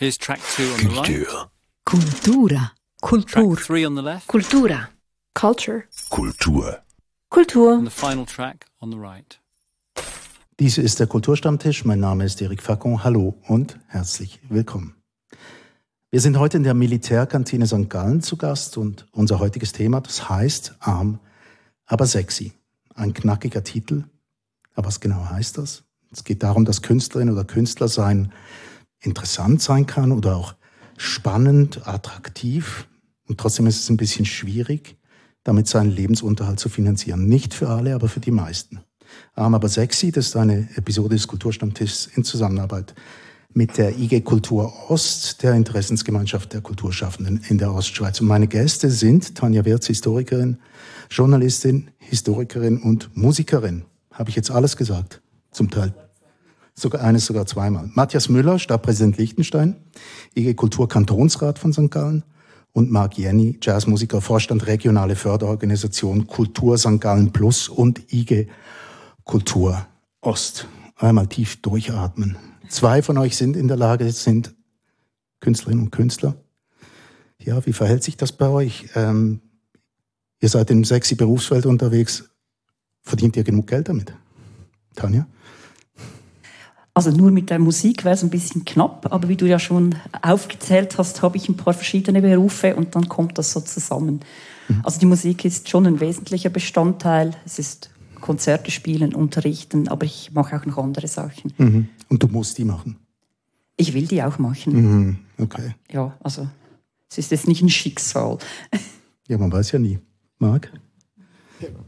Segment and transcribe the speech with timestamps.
[0.00, 1.26] Here's track two on the right.
[1.84, 2.70] Cultura.
[3.26, 4.28] Track three on the left.
[4.28, 4.90] Cultura.
[5.34, 5.88] Culture.
[6.08, 6.82] Kultur.
[7.32, 7.78] Kultur.
[7.78, 9.40] And the final track on the right.
[10.60, 11.84] Dies ist der Kulturstammtisch.
[11.84, 13.02] Mein Name ist Eric Facon.
[13.02, 14.94] Hallo und herzlich willkommen.
[16.12, 17.90] Wir sind heute in der Militärkantine St.
[17.90, 21.18] Gallen zu Gast und unser heutiges Thema, das heißt arm,
[21.86, 22.52] aber sexy.
[22.94, 24.04] Ein knackiger Titel.
[24.76, 25.82] Aber was genau heißt das?
[26.12, 28.32] Es geht darum, dass Künstlerin oder Künstler sein
[29.00, 30.54] interessant sein kann oder auch
[30.96, 32.88] spannend, attraktiv.
[33.28, 34.96] Und trotzdem ist es ein bisschen schwierig,
[35.44, 37.26] damit seinen Lebensunterhalt zu finanzieren.
[37.26, 38.80] Nicht für alle, aber für die meisten.
[39.34, 42.94] Arm aber sexy, das ist eine Episode des Kulturstammtischs in Zusammenarbeit
[43.54, 48.20] mit der IG Kultur Ost, der Interessensgemeinschaft der Kulturschaffenden in der Ostschweiz.
[48.20, 50.58] Und meine Gäste sind Tanja Wirz, Historikerin,
[51.10, 53.84] Journalistin, Historikerin und Musikerin.
[54.12, 55.22] Habe ich jetzt alles gesagt?
[55.50, 55.94] Zum Teil.
[56.78, 57.90] Sogar eines, sogar zweimal.
[57.94, 59.74] Matthias Müller, Stadtpräsident Liechtenstein,
[60.36, 61.90] IG Kultur Kantonsrat von St.
[61.90, 62.22] Gallen
[62.72, 67.00] und Marc Jenny, Jazzmusiker, Vorstand regionale Förderorganisation Kultur St.
[67.00, 68.46] Gallen Plus und IG
[69.24, 69.88] Kultur
[70.20, 70.68] Ost.
[70.94, 72.36] Einmal tief durchatmen.
[72.68, 74.54] Zwei von euch sind in der Lage, sind
[75.40, 76.36] Künstlerinnen und Künstler.
[77.40, 78.86] Ja, wie verhält sich das bei euch?
[78.94, 79.40] Ähm,
[80.40, 82.30] ihr seid im sexy Berufsfeld unterwegs.
[83.02, 84.14] Verdient ihr genug Geld damit?
[84.94, 85.26] Tanja?
[86.98, 89.94] Also nur mit der Musik wäre es ein bisschen knapp, aber wie du ja schon
[90.20, 94.18] aufgezählt hast, habe ich ein paar verschiedene Berufe und dann kommt das so zusammen.
[94.66, 94.80] Mhm.
[94.82, 97.36] Also die Musik ist schon ein wesentlicher Bestandteil.
[97.46, 101.52] Es ist Konzerte spielen, unterrichten, aber ich mache auch noch andere Sachen.
[101.56, 101.88] Mhm.
[102.08, 102.96] Und du musst die machen?
[103.76, 104.72] Ich will die auch machen.
[104.72, 105.18] Mhm.
[105.38, 105.76] Okay.
[105.92, 106.48] Ja, also
[107.08, 108.38] es ist jetzt nicht ein Schicksal.
[109.28, 110.00] Ja, man weiß ja nie.
[110.40, 110.72] Marc?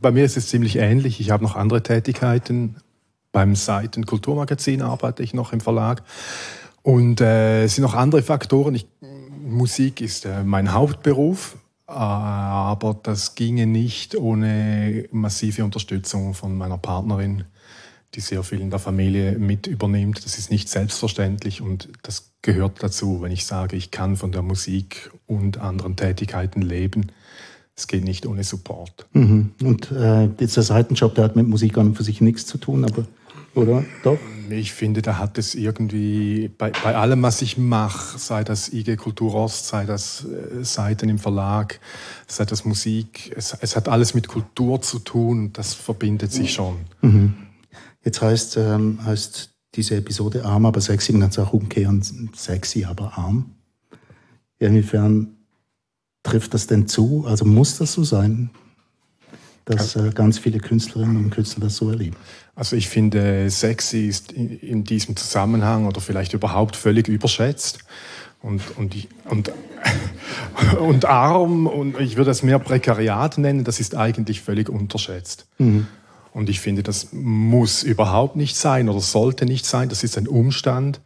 [0.00, 1.18] Bei mir ist es ziemlich ähnlich.
[1.18, 2.76] Ich habe noch andere Tätigkeiten.
[3.32, 6.02] Beim Seiten Kulturmagazin arbeite ich noch im Verlag.
[6.82, 8.74] Und äh, es sind noch andere Faktoren.
[8.74, 8.86] Ich,
[9.42, 11.56] Musik ist äh, mein Hauptberuf,
[11.86, 17.44] aber das ginge nicht ohne massive Unterstützung von meiner Partnerin,
[18.14, 20.24] die sehr viel in der Familie mit übernimmt.
[20.24, 24.42] Das ist nicht selbstverständlich und das gehört dazu, wenn ich sage, ich kann von der
[24.42, 27.12] Musik und anderen Tätigkeiten leben.
[27.76, 29.06] Es geht nicht ohne Support.
[29.12, 29.52] Mhm.
[29.62, 32.84] Und äh, dieser Seitenjob, der hat mit Musik an und für sich nichts zu tun,
[32.84, 33.06] aber
[33.54, 34.18] oder doch?
[34.48, 38.96] Ich finde, da hat es irgendwie bei, bei allem, was ich mache, sei das IG
[38.96, 41.78] Kultur Ost, sei das äh, Seiten im Verlag,
[42.26, 46.78] sei das Musik, es, es, hat alles mit Kultur zu tun, das verbindet sich schon.
[47.00, 47.34] Mhm.
[48.04, 52.02] Jetzt heißt, ähm, heißt diese Episode arm, aber sexy, man kann es auch umkehren,
[52.34, 53.54] sexy, aber arm.
[54.58, 55.36] Inwiefern
[56.22, 57.24] trifft das denn zu?
[57.26, 58.50] Also muss das so sein?
[59.70, 62.16] Dass äh, ganz viele Künstlerinnen und Künstler das so erleben.
[62.54, 67.78] Also ich finde, sexy ist in, diesem Zusammenhang oder vielleicht überhaupt völlig überschätzt.
[68.42, 69.52] Und, und, und,
[70.80, 75.46] und arm, und ich würde es mehr Prekariat nennen, das ist eigentlich völlig unterschätzt.
[75.58, 75.86] Mhm.
[76.32, 79.88] Und ich finde, das muss überhaupt nicht sein oder sollte nicht sein.
[79.88, 81.00] Das ist ein Umstand,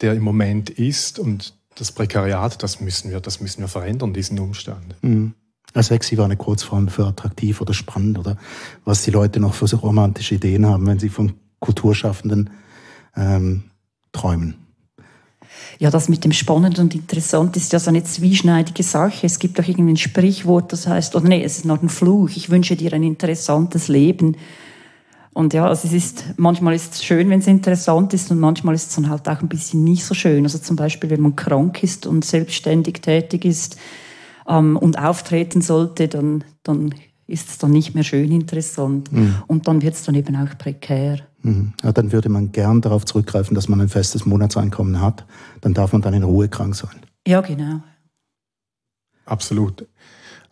[0.00, 1.18] der im Moment ist.
[1.18, 4.94] Und das Prekariat, das müssen wir, das müssen wir verändern, diesen Umstand.
[5.02, 5.34] Mhm.
[5.78, 8.36] Sexy war eine Kurzform für attraktiv oder spannend oder
[8.84, 12.50] was die Leute noch für so romantische Ideen haben, wenn sie von Kulturschaffenden
[13.16, 13.64] ähm,
[14.12, 14.56] träumen.
[15.78, 19.26] Ja, das mit dem Spannend und Interessant ist ja so eine zwieschneidige Sache.
[19.26, 22.30] Es gibt doch irgendwie ein Sprichwort, das heißt, oder nee, es ist noch ein Fluch,
[22.34, 24.36] ich wünsche dir ein interessantes Leben.
[25.32, 28.74] Und ja, also es ist, manchmal ist es schön, wenn es interessant ist und manchmal
[28.74, 30.44] ist es dann halt auch ein bisschen nicht so schön.
[30.44, 33.76] Also zum Beispiel, wenn man krank ist und selbstständig tätig ist,
[34.50, 36.94] ähm, und auftreten sollte, dann, dann
[37.26, 39.12] ist es dann nicht mehr schön interessant.
[39.12, 39.36] Mhm.
[39.46, 41.20] Und dann wird es dann eben auch prekär.
[41.42, 41.72] Mhm.
[41.82, 45.24] Ja, dann würde man gern darauf zurückgreifen, dass man ein festes Monatseinkommen hat.
[45.60, 47.00] Dann darf man dann in Ruhe krank sein.
[47.26, 47.80] Ja, genau.
[49.24, 49.86] Absolut.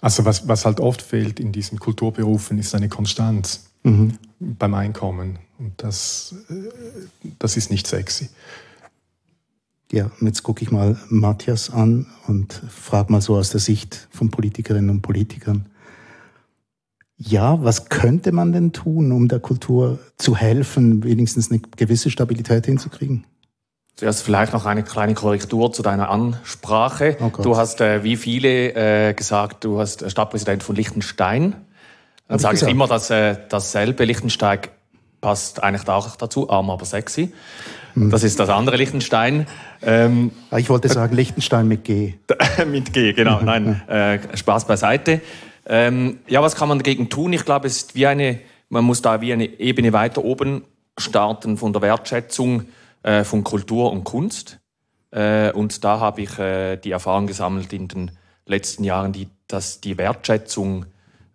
[0.01, 4.15] Also was, was halt oft fehlt in diesen Kulturberufen, ist eine Konstanz mhm.
[4.39, 5.41] beim Einkommen.
[5.59, 6.55] Und das, äh,
[7.41, 8.29] das ist nicht sexy.
[9.91, 14.31] Ja, jetzt gucke ich mal Matthias an und frage mal so aus der Sicht von
[14.31, 15.67] Politikerinnen und Politikern.
[17.17, 22.67] Ja, was könnte man denn tun, um der Kultur zu helfen, wenigstens eine gewisse Stabilität
[22.67, 23.25] hinzukriegen?
[23.97, 27.17] Zuerst vielleicht noch eine kleine Korrektur zu deiner Ansprache.
[27.21, 31.57] Oh du hast äh, wie viele äh, gesagt, du hast äh, Stadtpräsident von Liechtenstein.
[32.29, 34.61] Dann sage ich immer, dass äh, dasselbe Liechtenstein
[35.21, 37.33] passt eigentlich auch dazu, arm aber sexy.
[37.99, 38.11] Hm.
[38.11, 39.47] Das ist das andere Liechtenstein.
[39.83, 42.15] Ähm, ah, ich wollte sagen Liechtenstein mit G.
[42.71, 43.41] mit G, genau.
[43.41, 45.21] Nein, äh, Spaß beiseite.
[45.67, 47.33] Ähm, ja, was kann man dagegen tun?
[47.33, 50.63] Ich glaube, es ist wie eine, man muss da wie eine Ebene weiter oben
[50.97, 52.65] starten von der Wertschätzung
[53.03, 54.59] äh, von Kultur und Kunst.
[55.11, 58.11] Äh, und da habe ich äh, die Erfahrung gesammelt in den
[58.47, 60.87] letzten Jahren, die, dass die Wertschätzung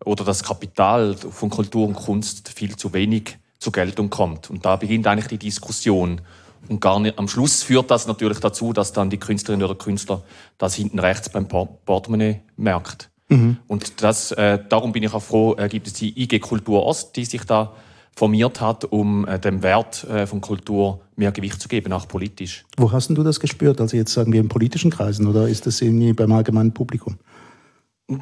[0.04, 4.50] oder das Kapital von Kultur und Kunst viel zu wenig zur Geltung kommt.
[4.50, 6.22] Und da beginnt eigentlich die Diskussion.
[6.70, 10.24] Und gar nicht, am Schluss führt das natürlich dazu, dass dann die Künstlerin oder Künstler
[10.58, 13.10] das hinten rechts beim Portemonnaie merkt.
[13.30, 13.58] Mhm.
[13.68, 17.16] Und das, äh, darum bin ich auch froh, äh, gibt es die IG Kultur Ost,
[17.16, 17.74] die sich da
[18.16, 22.64] formiert hat, um äh, dem Wert äh, von Kultur mehr Gewicht zu geben, auch politisch.
[22.78, 23.82] Wo hast du das gespürt?
[23.82, 27.18] Also jetzt sagen wir in politischen Kreisen oder ist das irgendwie beim allgemeinen Publikum?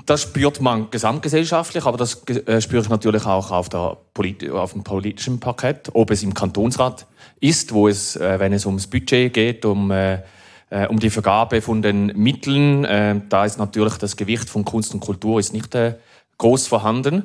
[0.05, 4.73] Das spürt man gesamtgesellschaftlich, aber das äh, spüre ich natürlich auch auf, der Polit auf
[4.73, 7.07] dem politischen Parkett, ob es im Kantonsrat
[7.39, 10.19] ist, wo es, äh, wenn es ums Budget geht, um, äh,
[10.87, 12.83] um die Vergabe von den Mitteln,
[13.27, 15.75] da ist natürlich das Gewicht von Kunst und Kultur ist nicht
[16.37, 17.23] groß vorhanden.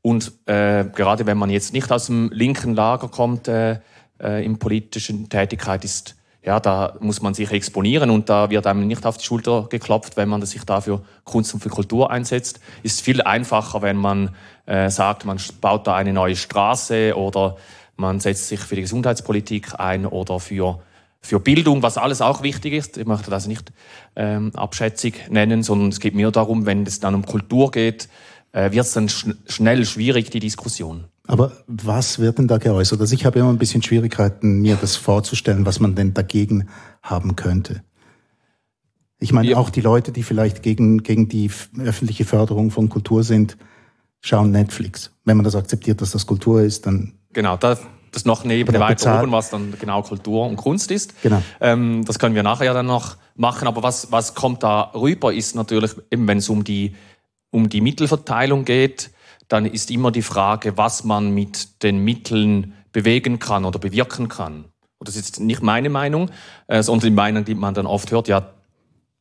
[0.00, 6.16] Und gerade wenn man jetzt nicht aus dem linken Lager kommt, in politischen Tätigkeit ist
[6.46, 10.16] ja, da muss man sich exponieren und da wird einem nicht auf die Schulter geklopft,
[10.16, 12.60] wenn man sich dafür Kunst und für Kultur einsetzt.
[12.84, 14.30] Ist viel einfacher, wenn man
[14.64, 17.56] äh, sagt, man baut da eine neue Straße oder
[17.96, 20.80] man setzt sich für die Gesundheitspolitik ein oder für
[21.22, 22.98] für Bildung, was alles auch wichtig ist.
[22.98, 23.72] Ich möchte das nicht
[24.14, 28.08] ähm, abschätzig nennen, sondern es geht mir darum, wenn es dann um Kultur geht,
[28.52, 31.06] äh, wird es dann sch schnell schwierig, die Diskussion.
[31.26, 33.00] Aber was wird denn da geäußert?
[33.00, 36.68] Also ich habe immer ein bisschen Schwierigkeiten, mir das vorzustellen, was man denn dagegen
[37.02, 37.82] haben könnte.
[39.18, 39.56] Ich meine, ja.
[39.56, 43.56] auch die Leute, die vielleicht gegen, gegen die öffentliche Förderung von Kultur sind,
[44.20, 45.10] schauen Netflix.
[45.24, 47.14] Wenn man das akzeptiert, dass das Kultur ist, dann.
[47.32, 47.80] Genau, das,
[48.12, 49.22] das noch neben weiter bezahlt.
[49.22, 51.20] oben, was dann genau Kultur und Kunst ist.
[51.22, 51.42] Genau.
[51.60, 53.66] Ähm, das können wir nachher dann noch machen.
[53.66, 56.94] Aber was, was kommt da rüber, ist natürlich, eben wenn es um die,
[57.50, 59.10] um die Mittelverteilung geht,
[59.48, 64.64] dann ist immer die Frage, was man mit den Mitteln bewegen kann oder bewirken kann.
[64.98, 66.30] Und das ist nicht meine Meinung,
[66.66, 68.50] äh, sondern die Meinung, die man dann oft hört, ja,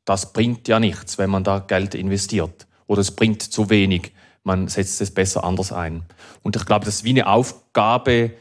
[0.06, 2.68] das bringt ja nichts, wenn man da Geld investiert.
[2.88, 4.14] Oder es bringt zu wenig,
[4.44, 6.04] man setzt es besser anders ein.
[6.44, 8.32] Und ich glaube, das ist wie eine Aufgabe,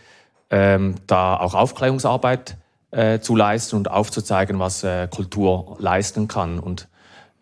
[0.51, 2.59] ähm, da auch Aufklärungsarbeit
[2.91, 6.59] äh, zu leisten und aufzuzeigen, was äh, Kultur leisten kann.
[6.59, 6.89] Und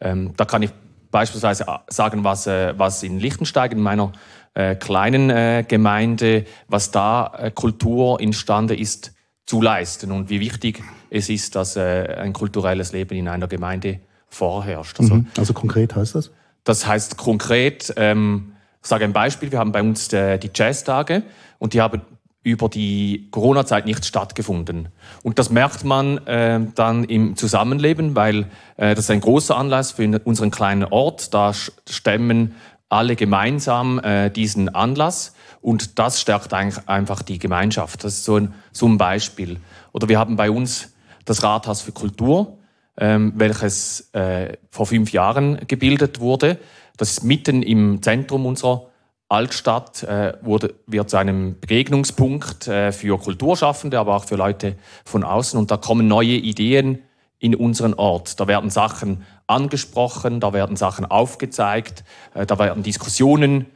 [0.01, 0.71] ähm, da kann ich
[1.13, 4.11] beispielsweise äh, sagen, was, äh, was in Liechtenstein, in meiner
[4.55, 9.13] äh, kleinen äh, Gemeinde, was da äh, Kultur imstande ist
[9.47, 14.01] zu leisten und wie wichtig es ist, dass äh, ein kulturelles Leben in einer Gemeinde
[14.29, 14.99] vorherrscht.
[14.99, 15.27] Also, mhm.
[15.37, 16.31] also konkret heißt das?
[16.65, 21.23] Das heißt konkret, ähm, ich sage ein Beispiel, wir haben bei uns äh, die Jazztage
[21.59, 22.03] und die haben
[22.43, 24.89] über die Corona-Zeit nicht stattgefunden.
[25.23, 28.47] Und das merkt man äh, dann im Zusammenleben, weil
[28.77, 31.33] äh, das ist ein großer Anlass für unseren kleinen Ort.
[31.35, 31.53] Da
[31.89, 32.55] stemmen
[32.89, 38.05] alle gemeinsam äh, diesen Anlass und das stärkt eigentlich einfach die Gemeinschaft.
[38.05, 39.59] Das ist so ein, so ein Beispiel.
[39.93, 40.93] Oder wir haben bei uns
[41.25, 42.59] das Rathaus für Kultur,
[42.99, 46.59] ähm, welches äh, vor fünf Jahren gebildet wurde.
[46.97, 48.89] Das ist mitten im Zentrum unserer
[49.33, 54.77] Altstadt äh, wurde, wird zu einem Begegnungspunkt äh, für Kulturschaffende, aber auch für Leute
[55.07, 55.59] von außen.
[55.59, 56.99] Und da kommen neue Ideen
[57.39, 58.39] in unseren Ort.
[58.39, 63.67] Da werden Sachen angesprochen, da werden Sachen aufgezeigt, äh, da werden Diskussionen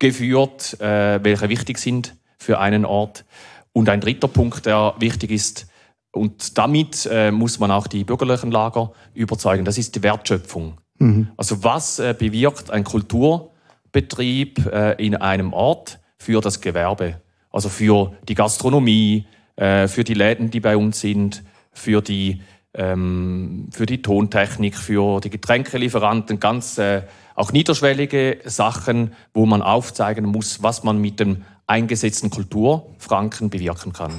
[0.00, 3.24] geführt, äh, welche wichtig sind für einen Ort.
[3.72, 5.68] Und ein dritter Punkt, der wichtig ist,
[6.10, 10.78] und damit äh, muss man auch die bürgerlichen Lager überzeugen, das ist die Wertschöpfung.
[10.98, 11.28] Mhm.
[11.36, 13.52] Also was bewirkt ein Kultur-
[13.96, 17.22] Betrieb äh, in einem Ort für das Gewerbe.
[17.50, 19.26] Also für die Gastronomie,
[19.56, 22.42] äh, für die Läden, die bei uns sind, für die,
[22.74, 30.26] ähm, für die Tontechnik, für die Getränkelieferanten, ganz äh, auch niederschwellige Sachen, wo man aufzeigen
[30.26, 34.12] muss, was man mit dem eingesetzten Kulturfranken bewirken kann.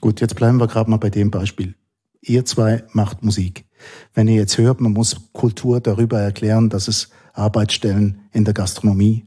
[0.00, 1.74] Gut, jetzt bleiben wir gerade mal bei dem Beispiel.
[2.20, 3.64] Ihr zwei macht Musik.
[4.14, 9.26] Wenn ihr jetzt hört, man muss Kultur darüber erklären, dass es Arbeitsstellen in der Gastronomie?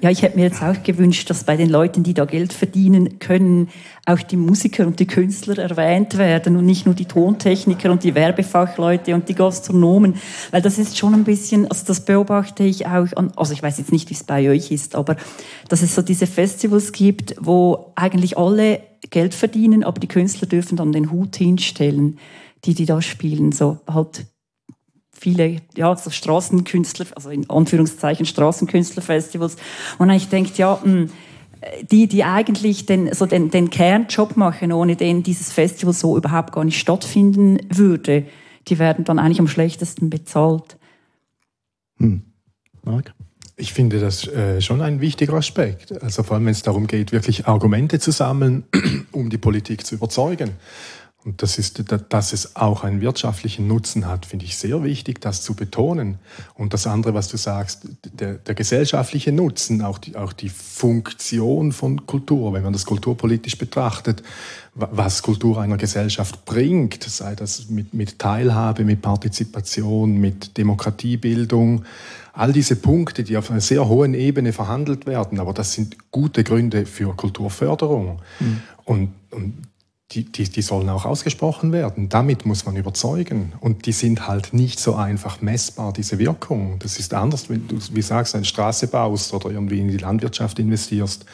[0.00, 3.18] Ja, ich hätte mir jetzt auch gewünscht, dass bei den Leuten, die da Geld verdienen
[3.18, 3.68] können,
[4.04, 8.14] auch die Musiker und die Künstler erwähnt werden und nicht nur die Tontechniker und die
[8.14, 10.14] Werbefachleute und die Gastronomen,
[10.50, 13.78] weil das ist schon ein bisschen, also das beobachte ich auch, an, also ich weiß
[13.78, 15.16] jetzt nicht, wie es bei euch ist, aber
[15.68, 18.80] dass es so diese Festivals gibt, wo eigentlich alle
[19.10, 22.18] Geld verdienen, aber die Künstler dürfen dann den Hut hinstellen,
[22.64, 24.26] die die da spielen, so halt
[25.18, 29.56] viele ja, so Straßenkünstler, also in Anführungszeichen Straßenkünstlerfestivals,
[29.98, 31.10] und ich denke, ja, mh, hm,
[31.90, 36.52] die, die eigentlich den, so den, den Kernjob machen, ohne den dieses Festival so überhaupt
[36.52, 38.26] gar nicht stattfinden würde,
[38.68, 40.76] die werden dann eigentlich am schlechtesten bezahlt.
[41.98, 42.22] Hm.
[42.82, 43.14] Marc?
[43.58, 46.02] Ich finde das äh, schon ein wichtiger Aspekt.
[46.02, 48.64] Also vor allem, wenn es darum geht, wirklich Argumente zu sammeln,
[49.12, 50.50] um die Politik zu überzeugen.
[51.26, 55.42] Und das ist, dass es auch einen wirtschaftlichen Nutzen hat, finde ich sehr wichtig, das
[55.42, 56.18] zu betonen.
[56.54, 57.80] Und das andere, was du sagst,
[58.12, 63.58] der, der gesellschaftliche Nutzen, auch die, auch die Funktion von Kultur, wenn man das kulturpolitisch
[63.58, 64.22] betrachtet,
[64.76, 71.84] was Kultur einer Gesellschaft bringt, sei das mit, mit Teilhabe, mit Partizipation, mit Demokratiebildung,
[72.34, 76.44] all diese Punkte, die auf einer sehr hohen Ebene verhandelt werden, aber das sind gute
[76.44, 78.20] Gründe für Kulturförderung.
[78.38, 78.62] Mhm.
[78.84, 79.54] Und, und
[80.12, 82.08] die, die, die sollen auch ausgesprochen werden.
[82.08, 83.52] Damit muss man überzeugen.
[83.60, 86.78] Und die sind halt nicht so einfach messbar, diese Wirkung.
[86.78, 90.58] Das ist anders, wenn du, wie sagst, eine Straße baust oder irgendwie in die Landwirtschaft
[90.58, 91.24] investierst.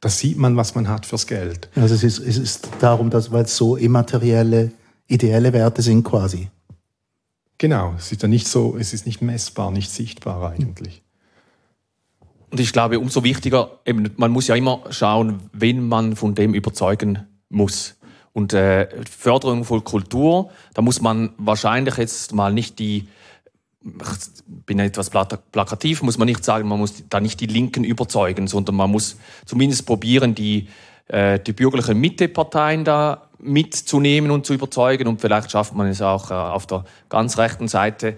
[0.00, 1.70] Da sieht man, was man hat fürs Geld.
[1.74, 4.72] Also es ist, es ist darum, dass, weil es so immaterielle,
[5.06, 6.48] ideelle Werte sind quasi.
[7.56, 11.02] Genau, es ist ja nicht so, es ist nicht messbar, nicht sichtbar eigentlich.
[12.50, 16.52] Und ich glaube, umso wichtiger, eben, man muss ja immer schauen, wen man von dem
[16.52, 17.94] überzeugen muss.
[18.32, 23.08] Und äh, Förderung von Kultur, da muss man wahrscheinlich jetzt mal nicht die,
[23.84, 28.46] ich bin etwas plakativ, muss man nicht sagen, man muss da nicht die Linken überzeugen,
[28.46, 30.68] sondern man muss zumindest probieren, die,
[31.08, 35.08] äh, die bürgerlichen Mitteparteien da mitzunehmen und zu überzeugen.
[35.08, 38.16] Und vielleicht schafft man es auch äh, auf der ganz rechten Seite,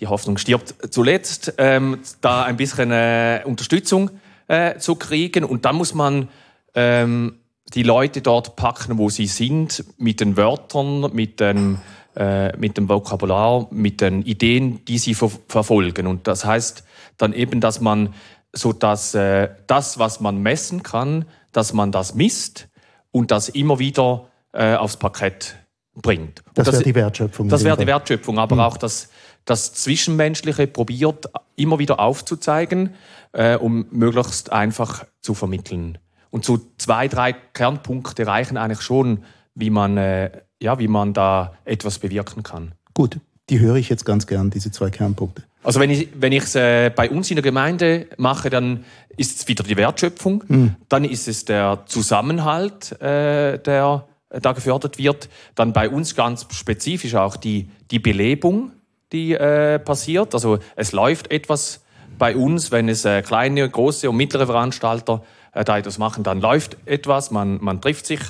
[0.00, 4.10] die Hoffnung stirbt zuletzt, ähm, da ein bisschen äh, Unterstützung
[4.48, 5.44] äh, zu kriegen.
[5.44, 6.28] Und dann muss man
[6.74, 7.39] ähm,
[7.74, 11.78] die Leute dort packen, wo sie sind, mit den Wörtern, mit, den,
[12.16, 16.06] äh, mit dem Vokabular, mit den Ideen, die sie ver verfolgen.
[16.06, 16.84] Und das heißt
[17.16, 18.14] dann eben, dass man
[18.52, 22.68] so dass äh, das, was man messen kann, dass man das misst
[23.12, 25.56] und das immer wieder äh, aufs Parkett
[25.94, 26.42] bringt.
[26.54, 27.48] Das, das wäre die Wertschöpfung.
[27.48, 28.60] Das wäre die Wertschöpfung, aber mhm.
[28.62, 29.10] auch das,
[29.44, 32.94] das Zwischenmenschliche probiert immer wieder aufzuzeigen,
[33.32, 35.98] äh, um möglichst einfach zu vermitteln.
[36.30, 41.54] Und so zwei, drei Kernpunkte reichen eigentlich schon, wie man, äh, ja, wie man da
[41.64, 42.72] etwas bewirken kann.
[42.94, 43.18] Gut,
[43.48, 45.42] die höre ich jetzt ganz gern, diese zwei Kernpunkte.
[45.62, 48.84] Also wenn ich wenn ich es äh, bei uns in der Gemeinde mache, dann
[49.16, 50.76] ist es wieder die Wertschöpfung, mhm.
[50.88, 57.14] dann ist es der Zusammenhalt, äh, der da gefördert wird, dann bei uns ganz spezifisch
[57.16, 58.72] auch die die Belebung,
[59.12, 60.34] die äh, passiert.
[60.34, 61.82] Also es läuft etwas
[62.18, 66.40] bei uns, wenn es äh, kleine, große und mittlere Veranstalter äh, da etwas machen, dann
[66.40, 68.20] läuft etwas, man, man trifft sich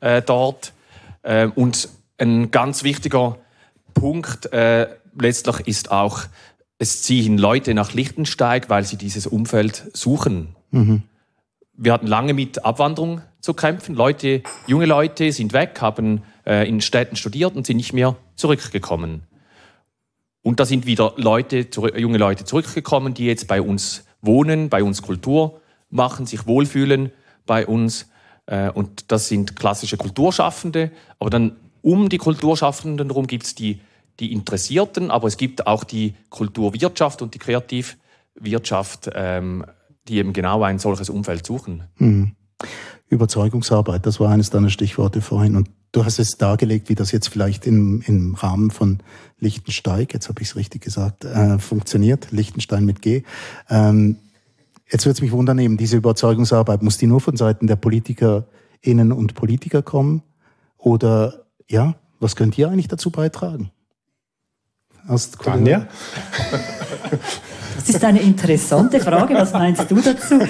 [0.00, 0.72] äh, dort.
[1.22, 3.38] Äh, und ein ganz wichtiger
[3.94, 6.20] Punkt äh, letztlich ist auch,
[6.78, 10.54] es ziehen Leute nach Lichtensteig, weil sie dieses Umfeld suchen.
[10.70, 11.02] Mhm.
[11.72, 13.94] Wir hatten lange mit Abwanderung zu kämpfen.
[13.94, 19.22] Leute, junge Leute sind weg, haben äh, in Städten studiert und sind nicht mehr zurückgekommen.
[20.42, 25.02] Und da sind wieder Leute, junge Leute zurückgekommen, die jetzt bei uns wohnen, bei uns
[25.02, 25.60] Kultur
[25.90, 27.12] machen, sich wohlfühlen
[27.46, 28.08] bei uns.
[28.46, 30.90] Äh, und das sind klassische Kulturschaffende.
[31.18, 33.80] Aber dann um die Kulturschaffenden herum gibt es die,
[34.20, 39.64] die Interessierten, aber es gibt auch die Kulturwirtschaft und die Kreativwirtschaft, ähm,
[40.08, 41.84] die eben genau ein solches Umfeld suchen.
[41.96, 42.32] Mhm.
[43.08, 45.56] Überzeugungsarbeit, das war eines deiner Stichworte vorhin.
[45.56, 48.98] Und du hast es dargelegt, wie das jetzt vielleicht im, im Rahmen von
[49.38, 52.32] Lichtensteig, jetzt habe ich es richtig gesagt, äh, funktioniert.
[52.32, 53.22] Lichtenstein mit G.
[53.70, 54.16] Ähm,
[54.90, 59.12] Jetzt würde es mich wundern, eben diese Überzeugungsarbeit, muss die nur von Seiten der PolitikerInnen
[59.12, 60.22] und Politiker kommen?
[60.78, 63.70] Oder ja, was könnt ihr eigentlich dazu beitragen?
[65.08, 65.86] Aus Tanja?
[67.78, 69.34] Das ist eine interessante Frage.
[69.34, 70.40] Was meinst du dazu?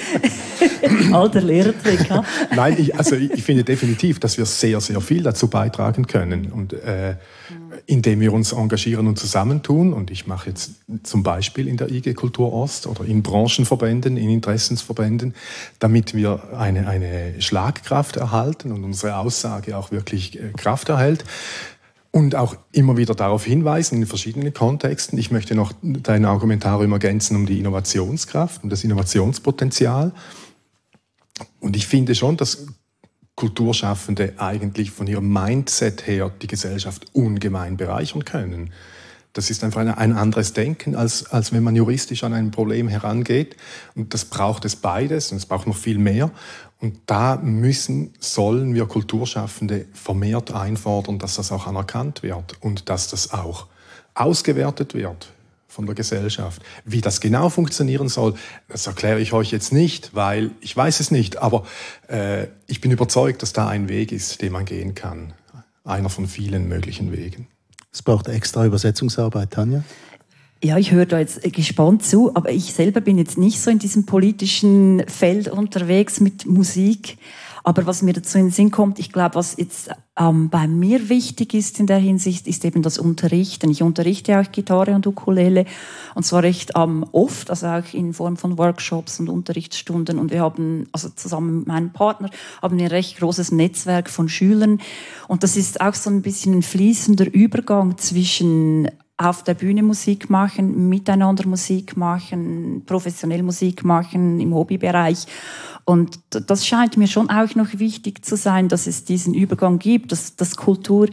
[1.13, 2.09] Alter Lehrertrick.
[2.09, 2.23] Ha?
[2.55, 6.51] Nein, ich, also ich finde definitiv, dass wir sehr, sehr viel dazu beitragen können.
[6.51, 7.15] Und äh,
[7.85, 9.93] indem wir uns engagieren und zusammentun.
[9.93, 10.71] Und ich mache jetzt
[11.03, 15.33] zum Beispiel in der IG Kultur Ost oder in Branchenverbänden, in Interessensverbänden,
[15.79, 21.23] damit wir eine, eine Schlagkraft erhalten und unsere Aussage auch wirklich äh, Kraft erhält.
[22.11, 25.19] Und auch immer wieder darauf hinweisen in verschiedenen Kontexten.
[25.19, 30.11] Ich möchte noch dein Argumentarium ergänzen um die Innovationskraft und das Innovationspotenzial.
[31.59, 32.65] Und ich finde schon, dass
[33.35, 38.71] Kulturschaffende eigentlich von ihrem Mindset her die Gesellschaft ungemein bereichern können.
[39.33, 43.55] Das ist einfach ein anderes Denken, als, als wenn man juristisch an ein Problem herangeht.
[43.95, 46.31] Und das braucht es beides und es braucht noch viel mehr.
[46.79, 53.09] Und da müssen, sollen wir Kulturschaffende vermehrt einfordern, dass das auch anerkannt wird und dass
[53.09, 53.67] das auch
[54.13, 55.29] ausgewertet wird
[55.67, 56.61] von der Gesellschaft.
[56.85, 58.33] Wie das genau funktionieren soll,
[58.69, 61.65] das erkläre ich euch jetzt nicht, weil ich weiß es nicht, aber
[62.07, 65.33] äh, ich bin überzeugt, dass da ein Weg ist, den man gehen kann.
[65.83, 67.47] Einer von vielen möglichen Wegen.
[67.91, 69.83] Es braucht extra Übersetzungsarbeit, Tanja.
[70.61, 73.79] Ja, ich höre da jetzt gespannt zu, aber ich selber bin jetzt nicht so in
[73.79, 77.17] diesem politischen Feld unterwegs mit Musik.
[77.63, 81.07] Aber was mir dazu in den Sinn kommt, ich glaube, was jetzt ähm, bei mir
[81.07, 83.69] wichtig ist in der Hinsicht, ist eben das Unterrichten.
[83.69, 85.65] Ich unterrichte auch Gitarre und Ukulele
[86.13, 90.19] und zwar recht ähm, oft, also auch in Form von Workshops und Unterrichtsstunden.
[90.19, 92.29] Und wir haben, also zusammen mit meinem Partner,
[92.61, 94.81] haben ein recht großes Netzwerk von Schülern.
[95.29, 98.89] Und das ist auch so ein bisschen ein fließender Übergang zwischen
[99.21, 105.25] auf der Bühne Musik machen, miteinander Musik machen, professionell Musik machen im Hobbybereich.
[105.83, 110.13] Und das scheint mir schon auch noch wichtig zu sein, dass es diesen Übergang gibt,
[110.13, 111.09] dass, dass Kultur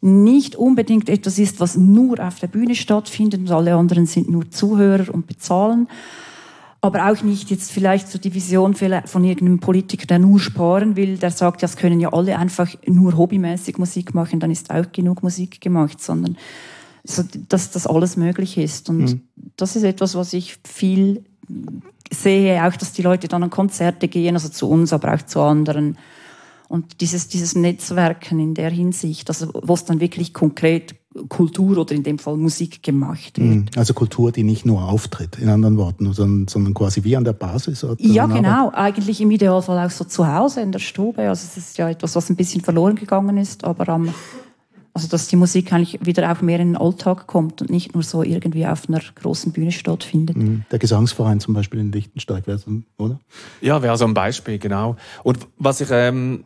[0.00, 4.50] nicht unbedingt etwas ist, was nur auf der Bühne stattfindet und alle anderen sind nur
[4.50, 5.86] Zuhörer und bezahlen.
[6.80, 11.18] Aber auch nicht jetzt vielleicht so die Vision von irgendeinem Politiker, der nur sparen will,
[11.18, 15.22] der sagt, das können ja alle einfach nur hobbymäßig Musik machen, dann ist auch genug
[15.22, 16.36] Musik gemacht, sondern
[17.08, 18.88] so, dass das alles möglich ist.
[18.88, 19.20] Und mhm.
[19.56, 21.24] das ist etwas, was ich viel
[22.12, 25.40] sehe, auch dass die Leute dann an Konzerte gehen, also zu uns, aber auch zu
[25.40, 25.96] anderen.
[26.68, 30.94] Und dieses, dieses Netzwerken in der Hinsicht, also wo es dann wirklich konkret
[31.28, 33.48] Kultur oder in dem Fall Musik gemacht wird.
[33.48, 33.66] Mhm.
[33.74, 37.32] Also Kultur, die nicht nur auftritt, in anderen Worten, sondern, sondern quasi wie an der
[37.32, 37.84] Basis.
[37.98, 38.70] Ja, genau.
[38.74, 41.28] Eigentlich im Idealfall auch so zu Hause in der Stube.
[41.28, 44.12] Also es ist ja etwas, was ein bisschen verloren gegangen ist, aber am
[44.94, 48.02] also dass die Musik eigentlich wieder auch mehr in den Alltag kommt und nicht nur
[48.02, 50.36] so irgendwie auf einer großen Bühne stattfindet.
[50.36, 50.64] Mhm.
[50.70, 53.20] Der Gesangsverein zum Beispiel in Lichtensteig wäre so, oder?
[53.60, 54.96] Ja, wäre so ein Beispiel, genau.
[55.22, 56.44] Und was ich, ähm,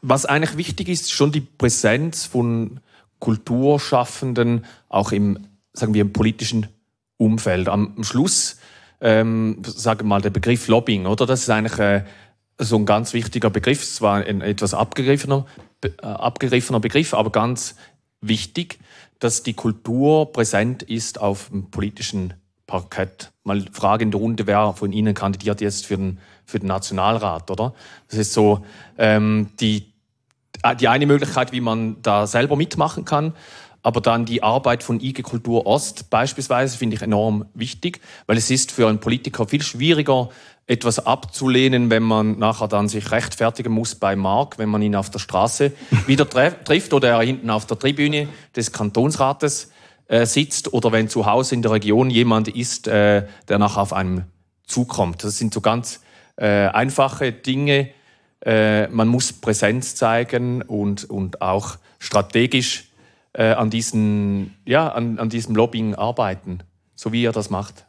[0.00, 2.80] was eigentlich wichtig ist, schon die Präsenz von
[3.20, 5.38] Kulturschaffenden auch im,
[5.72, 6.66] sagen wir, im politischen
[7.18, 7.68] Umfeld.
[7.68, 8.58] Am Schluss,
[9.00, 11.24] ähm, sagen wir mal, der Begriff Lobbying, oder?
[11.24, 12.04] Das ist eigentlich äh,
[12.58, 15.46] so ein ganz wichtiger Begriff, zwar ein etwas abgegriffener
[15.82, 17.74] äh, abgegriffener Begriff, aber ganz
[18.20, 18.78] wichtig,
[19.18, 22.34] dass die Kultur präsent ist auf dem politischen
[22.66, 23.32] Parkett.
[23.44, 27.50] Mal Frage in der Runde, wer von Ihnen kandidiert jetzt für den, für den Nationalrat,
[27.50, 27.74] oder?
[28.08, 28.64] Das ist so
[28.96, 29.92] ähm, die,
[30.80, 33.34] die eine Möglichkeit, wie man da selber mitmachen kann.
[33.82, 38.50] Aber dann die Arbeit von IG Kultur Ost beispielsweise finde ich enorm wichtig, weil es
[38.50, 40.28] ist für einen Politiker viel schwieriger,
[40.66, 45.10] etwas abzulehnen, wenn man nachher dann sich rechtfertigen muss bei Mark, wenn man ihn auf
[45.10, 45.72] der Straße
[46.06, 49.72] wieder trifft oder er hinten auf der Tribüne des Kantonsrates
[50.06, 53.92] äh, sitzt oder wenn zu Hause in der Region jemand ist, äh, der nachher auf
[53.92, 54.24] einem
[54.64, 55.24] zukommt.
[55.24, 56.00] Das sind so ganz
[56.36, 57.90] äh, einfache Dinge.
[58.44, 62.91] Äh, man muss Präsenz zeigen und, und auch strategisch
[63.32, 66.60] äh, an, diesen, ja, an, an diesem Lobbying arbeiten,
[66.94, 67.86] so wie er das macht.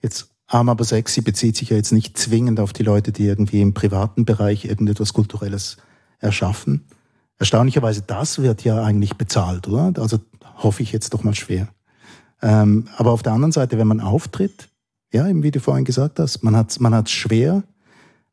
[0.00, 3.60] Jetzt Arm aber sexy bezieht sich ja jetzt nicht zwingend auf die Leute, die irgendwie
[3.60, 5.76] im privaten Bereich irgendetwas Kulturelles
[6.20, 6.86] erschaffen.
[7.38, 9.92] Erstaunlicherweise, das wird ja eigentlich bezahlt, oder?
[10.00, 10.18] Also
[10.56, 11.68] hoffe ich jetzt doch mal schwer.
[12.40, 14.70] Ähm, aber auf der anderen Seite, wenn man auftritt,
[15.12, 17.62] ja, eben wie du vorhin gesagt hast, man hat man hat's schwer,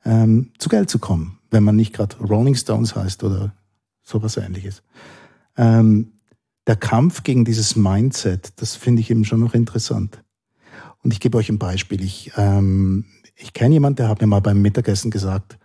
[0.06, 3.54] ähm, zu Geld zu kommen, wenn man nicht gerade Rolling Stones heißt oder
[4.04, 4.84] sowas ähnliches.
[5.58, 6.14] Ähm,
[6.68, 10.24] der Kampf gegen dieses Mindset, das finde ich eben schon noch interessant.
[11.04, 12.04] Und ich gebe euch ein Beispiel.
[12.04, 15.58] Ich, ähm, ich kenne jemanden, der hat mir mal beim Mittagessen gesagt,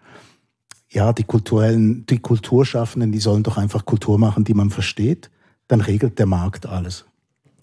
[0.90, 5.30] ja, die kulturellen, die Kulturschaffenden, die sollen doch einfach Kultur machen, die man versteht.
[5.68, 7.04] Dann regelt der Markt alles.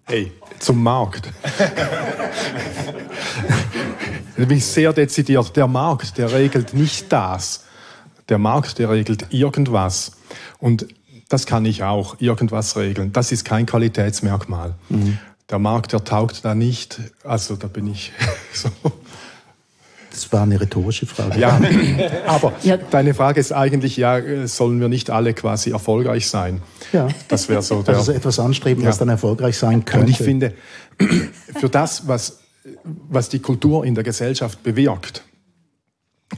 [0.05, 1.29] Hey, zum Markt.
[4.37, 5.55] da bin ich sehr dezidiert.
[5.57, 7.65] Der Markt, der regelt nicht das.
[8.29, 10.13] Der Markt, der regelt irgendwas.
[10.59, 10.87] Und
[11.29, 13.11] das kann ich auch, irgendwas regeln.
[13.13, 14.75] Das ist kein Qualitätsmerkmal.
[14.89, 15.17] Mhm
[15.49, 16.99] der Markt, der taugt da nicht.
[17.23, 18.11] Also da bin ich
[18.53, 18.69] so.
[20.11, 21.39] Das war eine rhetorische Frage.
[21.39, 21.59] Ja,
[22.27, 22.77] aber ja.
[22.77, 26.61] deine Frage ist eigentlich, ja, sollen wir nicht alle quasi erfolgreich sein?
[26.91, 27.07] Ja.
[27.27, 27.97] Das wäre so der.
[27.97, 28.89] Also etwas anstreben, ja.
[28.89, 30.05] was dann erfolgreich sein könnte.
[30.05, 30.53] Und ich finde,
[31.59, 32.39] für das, was,
[32.83, 35.23] was die Kultur in der Gesellschaft bewirkt,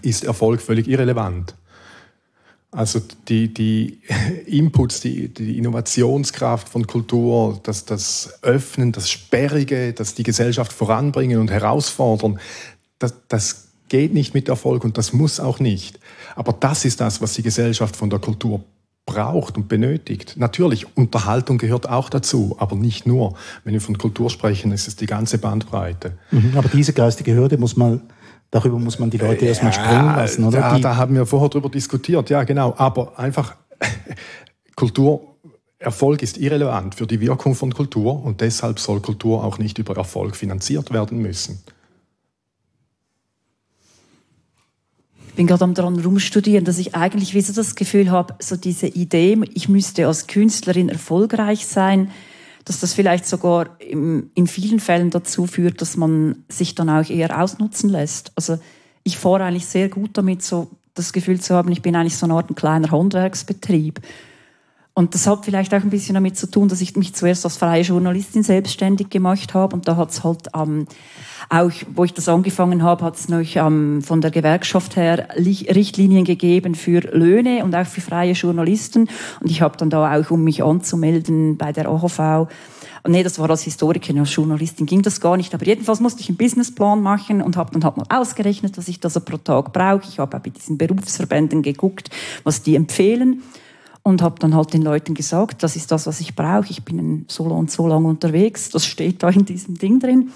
[0.02, 1.56] ist Erfolg völlig irrelevant.
[2.72, 4.02] Also die, die
[4.46, 11.40] Inputs, die, die Innovationskraft von Kultur, das, das Öffnen, das Sperrige, das die Gesellschaft voranbringen
[11.40, 12.40] und herausfordern,
[13.00, 16.00] das, das geht nicht mit Erfolg und das muss auch nicht.
[16.36, 18.64] Aber das ist das, was die Gesellschaft von der Kultur
[19.10, 20.36] braucht und benötigt.
[20.38, 23.34] Natürlich, Unterhaltung gehört auch dazu, aber nicht nur.
[23.64, 26.14] Wenn wir von Kultur sprechen, ist es die ganze Bandbreite.
[26.30, 28.02] Mhm, aber diese geistige Hürde muss man
[28.52, 30.60] Darüber muss man die Leute ja, erstmal springen lassen, oder?
[30.60, 32.74] Ja, da haben wir vorher drüber diskutiert, ja, genau.
[32.78, 33.56] Aber einfach
[34.76, 35.22] Kultur,
[35.78, 39.96] Erfolg ist irrelevant für die Wirkung von Kultur und deshalb soll Kultur auch nicht über
[39.96, 41.64] Erfolg finanziert werden müssen.
[45.30, 48.58] Ich bin gerade am dran rumstudieren, dass ich eigentlich wie so das Gefühl habe, so
[48.58, 52.12] diese Idee, ich müsste als Künstlerin erfolgreich sein,
[52.70, 57.42] dass das vielleicht sogar in vielen Fällen dazu führt, dass man sich dann auch eher
[57.42, 58.32] ausnutzen lässt.
[58.36, 58.60] Also
[59.04, 62.28] ich fahre eigentlich sehr gut damit, so das Gefühl zu haben, ich bin eigentlich so
[62.28, 64.00] eine Art ein kleiner Handwerksbetrieb.
[64.94, 67.58] Und das hat vielleicht auch ein bisschen damit zu tun, dass ich mich zuerst als
[67.58, 69.76] freie Journalistin selbstständig gemacht habe.
[69.76, 70.86] Und da hat es halt ähm,
[71.50, 76.26] auch, wo ich das angefangen habe, hat es noch ähm, von der Gewerkschaft her Richtlinien
[76.26, 79.10] gegeben für Löhne und auch für freie Journalisten.
[79.40, 82.48] Und ich habe dann da auch, um mich anzumelden bei der AHV,
[83.08, 85.54] nee, das war als Historikerin, als Journalistin ging das gar nicht.
[85.54, 89.00] Aber jedenfalls musste ich einen Businessplan machen und habe dann halt mal ausgerechnet, was ich
[89.00, 90.04] da so pro Tag brauche.
[90.08, 92.10] Ich habe auch bei diesen Berufsverbänden geguckt,
[92.44, 93.44] was die empfehlen
[94.04, 96.70] und habe dann halt den Leuten gesagt, das ist das, was ich brauche.
[96.70, 98.70] Ich bin so und so lang unterwegs.
[98.70, 100.32] Das steht da in diesem Ding drin.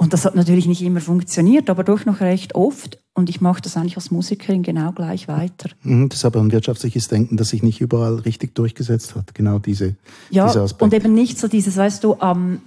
[0.00, 3.00] Und das hat natürlich nicht immer funktioniert, aber doch noch recht oft.
[3.14, 5.70] Und ich mache das eigentlich als Musikerin genau gleich weiter.
[5.82, 9.34] Mhm, das ist aber ein wirtschaftliches Denken, das sich nicht überall richtig durchgesetzt hat.
[9.34, 9.96] Genau diese,
[10.30, 10.84] ja, diese Aspekte.
[10.84, 12.60] Und eben nicht so dieses, weißt du, ähm,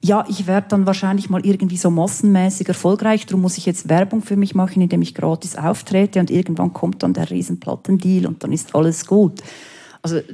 [0.00, 4.22] ja, ich werde dann wahrscheinlich mal irgendwie so massenmäßig erfolgreich, darum muss ich jetzt Werbung
[4.22, 8.52] für mich machen, indem ich gratis auftrete und irgendwann kommt dann der Riesenplattendeal und dann
[8.52, 9.42] ist alles gut.
[10.02, 10.24] Also, ich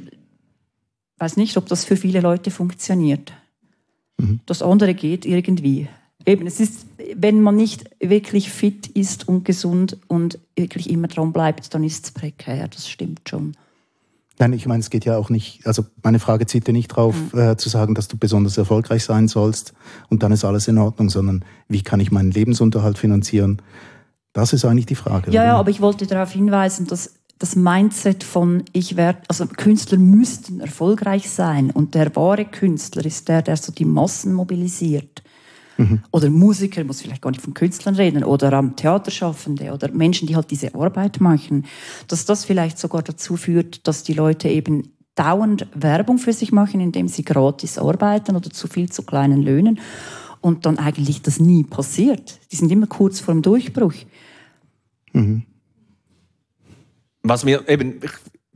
[1.17, 3.33] weiß nicht, ob das für viele Leute funktioniert.
[4.17, 4.41] Mhm.
[4.45, 5.87] Das andere geht irgendwie.
[6.25, 11.33] Eben, es ist, wenn man nicht wirklich fit ist und gesund und wirklich immer dran
[11.33, 13.53] bleibt, dann ist es prekär, das stimmt schon.
[14.39, 17.15] Nein, ich meine, es geht ja auch nicht, also meine Frage zieht ja nicht drauf,
[17.31, 17.39] mhm.
[17.39, 19.73] äh, zu sagen, dass du besonders erfolgreich sein sollst
[20.09, 23.61] und dann ist alles in Ordnung, sondern wie kann ich meinen Lebensunterhalt finanzieren?
[24.33, 25.31] Das ist eigentlich die Frage.
[25.31, 29.97] Ja, ja, aber ich wollte darauf hinweisen, dass das Mindset von ich werde, also Künstler
[29.97, 35.23] müssten erfolgreich sein und der wahre Künstler ist der, der so die Massen mobilisiert.
[35.81, 36.03] Mhm.
[36.11, 40.35] Oder Musiker, muss vielleicht gar nicht von Künstlern reden, oder ähm, Theaterschaffende oder Menschen, die
[40.35, 41.65] halt diese Arbeit machen,
[42.07, 46.79] dass das vielleicht sogar dazu führt, dass die Leute eben dauernd Werbung für sich machen,
[46.79, 49.79] indem sie gratis arbeiten oder zu viel zu kleinen Löhnen
[50.39, 52.39] und dann eigentlich das nie passiert.
[52.51, 53.93] Die sind immer kurz vor dem Durchbruch.
[55.13, 55.43] Mhm.
[57.23, 57.99] Was mir eben,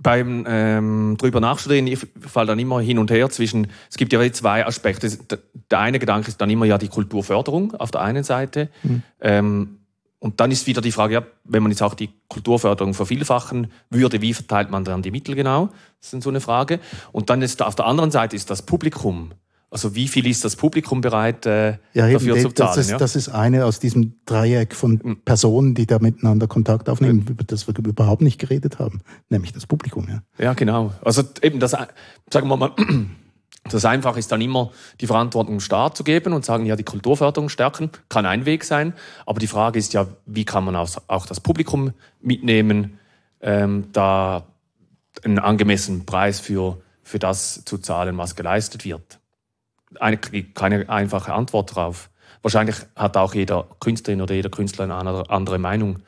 [0.05, 4.31] beim ähm, drüber nachstudieren, ich falle dann immer hin und her zwischen, es gibt ja
[4.31, 5.09] zwei Aspekte.
[5.71, 8.69] Der eine Gedanke ist dann immer ja die Kulturförderung auf der einen Seite.
[8.83, 9.01] Mhm.
[9.19, 9.79] Ähm,
[10.19, 14.21] und dann ist wieder die Frage, ja, wenn man jetzt auch die Kulturförderung vervielfachen würde,
[14.21, 15.69] wie verteilt man dann die Mittel genau?
[15.99, 16.79] Das ist so eine Frage.
[17.11, 19.31] Und dann ist auf der anderen Seite ist das Publikum.
[19.75, 22.55] Also wie viel ist das Publikum bereit äh, ja, dafür zu zahlen?
[22.55, 22.97] Das ist, ja?
[22.97, 25.21] das ist eine aus diesem Dreieck von hm.
[25.25, 27.31] Personen, die da miteinander Kontakt aufnehmen, ja.
[27.31, 30.07] über das wir überhaupt nicht geredet haben, nämlich das Publikum.
[30.07, 30.93] Ja, ja genau.
[31.03, 32.71] Also eben das, sagen wir mal,
[33.69, 36.85] das Einfache ist dann immer, die Verantwortung dem Staat zu geben und sagen, ja, die
[36.85, 38.93] Kulturförderung stärken, kann ein Weg sein.
[39.25, 42.97] Aber die Frage ist ja, wie kann man auch das Publikum mitnehmen,
[43.41, 44.47] ähm, da
[45.25, 49.19] einen angemessenen Preis für, für das zu zahlen, was geleistet wird
[50.01, 52.09] eine, keine einfache Antwort drauf.
[52.41, 55.99] Wahrscheinlich hat auch jeder Künstlerin oder jeder Künstler eine andere Meinung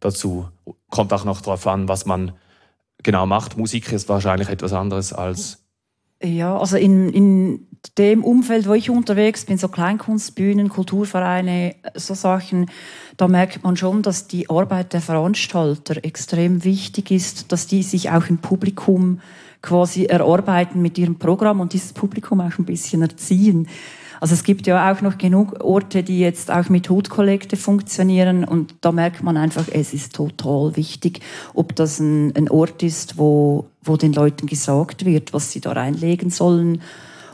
[0.00, 0.48] dazu.
[0.90, 2.32] Kommt auch noch darauf an, was man
[3.02, 3.56] genau macht.
[3.56, 5.64] Musik ist wahrscheinlich etwas anderes als.
[6.22, 7.66] Ja, also in, in
[7.98, 12.70] dem Umfeld, wo ich unterwegs bin, so Kleinkunstbühnen, Kulturvereine, so Sachen,
[13.16, 18.10] da merkt man schon, dass die Arbeit der Veranstalter extrem wichtig ist, dass die sich
[18.10, 19.20] auch im Publikum
[19.62, 23.68] quasi erarbeiten mit ihrem Programm und dieses Publikum auch ein bisschen erziehen.
[24.20, 28.74] Also es gibt ja auch noch genug Orte, die jetzt auch mit Hutkollekte funktionieren und
[28.80, 31.20] da merkt man einfach, es ist total wichtig,
[31.54, 35.72] ob das ein, ein Ort ist, wo, wo den Leuten gesagt wird, was sie da
[35.72, 36.80] reinlegen sollen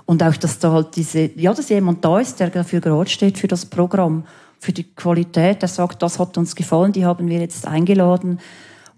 [0.06, 3.38] und auch, dass da halt diese, ja, dass jemand da ist, der dafür gerade steht
[3.38, 4.24] für das Programm,
[4.58, 8.40] für die Qualität, der sagt, das hat uns gefallen, die haben wir jetzt eingeladen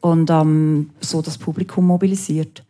[0.00, 2.63] und ähm, so das Publikum mobilisiert.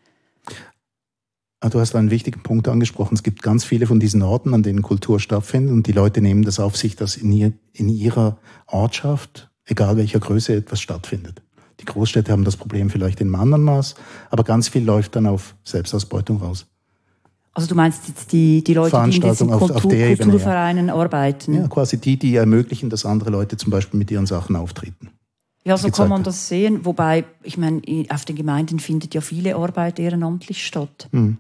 [1.64, 3.14] Ah, du hast einen wichtigen Punkt angesprochen.
[3.14, 6.42] Es gibt ganz viele von diesen Orten, an denen Kultur stattfindet und die Leute nehmen
[6.42, 11.40] das auf sich, dass in, ihr, in ihrer Ortschaft, egal welcher Größe, etwas stattfindet.
[11.80, 13.94] Die Großstädte haben das Problem vielleicht in einem anderen Maß,
[14.28, 16.66] aber ganz viel läuft dann auf Selbstausbeutung raus.
[17.54, 20.94] Also du meinst jetzt die, die Leute, die in diesen Kultur, auf, auf Kulturvereinen ja.
[20.94, 21.54] arbeiten?
[21.54, 25.08] Ja, quasi die, die ermöglichen, dass andere Leute zum Beispiel mit ihren Sachen auftreten.
[25.64, 26.84] Ja, so kann man das sehen.
[26.84, 31.08] Wobei, ich meine, auf den Gemeinden findet ja viele Arbeit ehrenamtlich statt.
[31.10, 31.38] Mhm.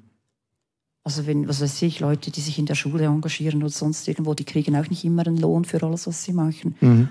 [1.04, 4.32] Also wenn, was weiß ich, Leute, die sich in der Schule engagieren oder sonst irgendwo,
[4.32, 6.74] die kriegen auch nicht immer einen Lohn für alles, was sie machen.
[6.80, 7.08] Mhm.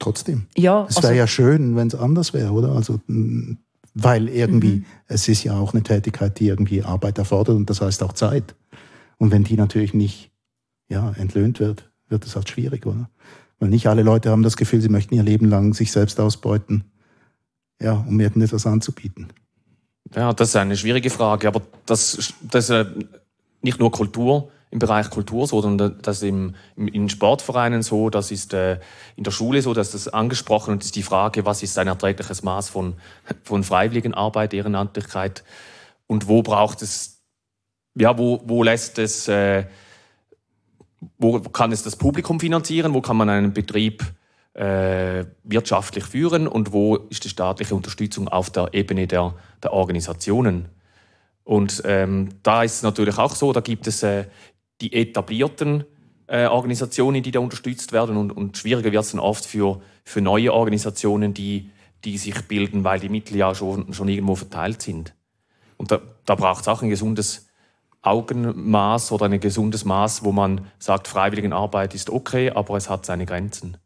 [0.00, 0.46] Trotzdem.
[0.56, 0.86] Ja.
[0.88, 2.72] Es wäre also, ja schön, wenn es anders wäre, oder?
[2.72, 3.00] Also,
[3.94, 4.84] weil irgendwie, mhm.
[5.06, 8.56] es ist ja auch eine Tätigkeit, die irgendwie Arbeit erfordert und das heißt auch Zeit.
[9.18, 10.32] Und wenn die natürlich nicht
[10.88, 13.08] ja, entlöhnt wird, wird es halt schwierig, oder?
[13.60, 16.84] Weil nicht alle Leute haben das Gefühl, sie möchten ihr Leben lang sich selbst ausbeuten,
[17.80, 19.28] ja, um irgendetwas anzubieten.
[20.14, 22.86] Ja, das ist eine schwierige Frage, aber das, das ist
[23.62, 28.08] nicht nur Kultur im Bereich Kultur so, sondern das ist im, im, in Sportvereinen so,
[28.08, 28.80] das ist äh,
[29.16, 32.42] in der Schule so, dass das angesprochen und ist die Frage, was ist ein erträgliches
[32.42, 32.94] Maß von,
[33.42, 35.44] von Freiwilligenarbeit, Ehrenamtlichkeit
[36.06, 37.22] und wo braucht es,
[37.94, 39.66] ja, wo, wo lässt es, äh,
[41.18, 44.02] wo kann es das Publikum finanzieren, wo kann man einen Betrieb
[44.54, 50.68] äh, wirtschaftlich führen und wo ist die staatliche Unterstützung auf der Ebene der, der Organisationen.
[51.44, 54.26] Und ähm, da ist es natürlich auch so, da gibt es äh,
[54.80, 55.84] die etablierten
[56.26, 58.16] äh, Organisationen, die da unterstützt werden.
[58.16, 61.70] Und, und schwieriger wird es dann oft für, für neue Organisationen, die,
[62.04, 65.14] die sich bilden, weil die Mittel ja schon, schon irgendwo verteilt sind.
[65.76, 67.48] Und da, da braucht es auch ein gesundes
[68.02, 73.26] Augenmaß oder ein gesundes Maß, wo man sagt, Freiwilligenarbeit ist okay, aber es hat seine
[73.26, 73.76] Grenzen.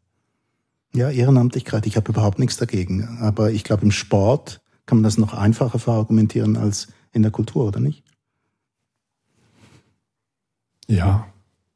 [0.93, 3.17] Ja, Ehrenamtlichkeit, ich habe überhaupt nichts dagegen.
[3.21, 7.65] Aber ich glaube, im Sport kann man das noch einfacher verargumentieren als in der Kultur,
[7.65, 8.03] oder nicht?
[10.87, 11.27] Ja,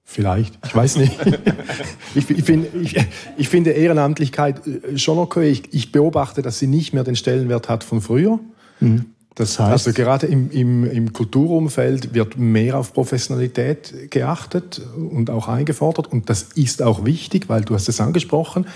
[0.03, 0.57] vielleicht.
[0.65, 1.17] Ich weiß nicht.
[2.15, 2.95] ich, ich, find, ich,
[3.37, 5.49] ich, finde Ehrenamtlichkeit äh, schon okay.
[5.49, 8.39] Ich, ich, beobachte, dass sie nicht mehr den Stellenwert hat von früher.
[8.79, 9.13] Mhm.
[9.35, 15.47] Das heißt, also gerade im, im, im, Kulturumfeld wird mehr auf Professionalität geachtet und auch
[15.47, 16.11] eingefordert.
[16.11, 18.67] Und das ist auch wichtig, weil du hast es angesprochen,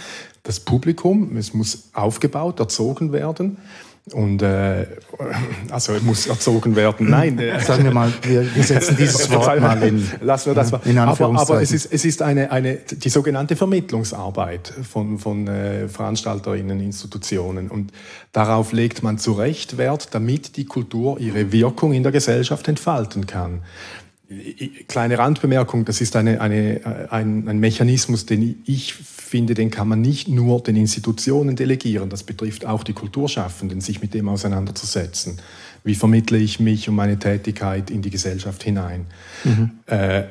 [0.44, 3.58] das Publikum, es muss aufgebaut, erzogen werden.
[4.12, 4.86] Und äh,
[5.72, 7.10] also muss erzogen werden.
[7.10, 10.72] Nein, äh, sagen wir mal, wir, wir setzen dieses Wort mal in, lassen wir das
[10.72, 10.82] mal.
[10.86, 15.88] in aber, aber es ist, es ist eine, eine, die sogenannte Vermittlungsarbeit von, von äh,
[15.88, 17.68] Veranstalterinnen, Institutionen.
[17.68, 17.94] Und
[18.32, 23.26] darauf legt man zu Recht Wert, damit die Kultur ihre Wirkung in der Gesellschaft entfalten
[23.26, 23.64] kann.
[24.88, 30.02] Kleine Randbemerkung, das ist eine, eine, ein, ein Mechanismus, den ich finde, den kann man
[30.02, 35.40] nicht nur den Institutionen delegieren, das betrifft auch die Kulturschaffenden, sich mit dem auseinanderzusetzen.
[35.84, 39.06] Wie vermittle ich mich und meine Tätigkeit in die Gesellschaft hinein?
[39.44, 39.72] Mhm.
[39.88, 40.24] Äh,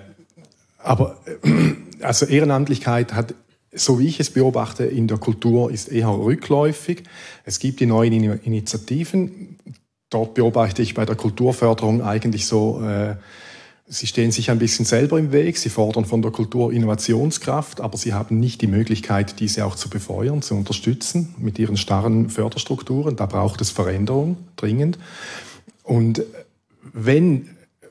[0.79, 1.19] aber
[2.01, 3.35] also Ehrenamtlichkeit hat
[3.75, 7.03] so wie ich es beobachte, in der Kultur ist eher rückläufig.
[7.45, 9.59] Es gibt die neuen Initiativen.
[10.11, 13.17] Dort beobachte ich bei der Kulturförderung eigentlich so äh,
[13.87, 17.99] Sie stehen sich ein bisschen selber im Weg, sie fordern von der Kultur Innovationskraft, aber
[17.99, 23.17] sie haben nicht die Möglichkeit, diese auch zu befeuern, zu unterstützen mit ihren starren Förderstrukturen.
[23.17, 24.99] Da braucht es Veränderung dringend.
[25.83, 26.23] Und
[26.95, 27.51] wenn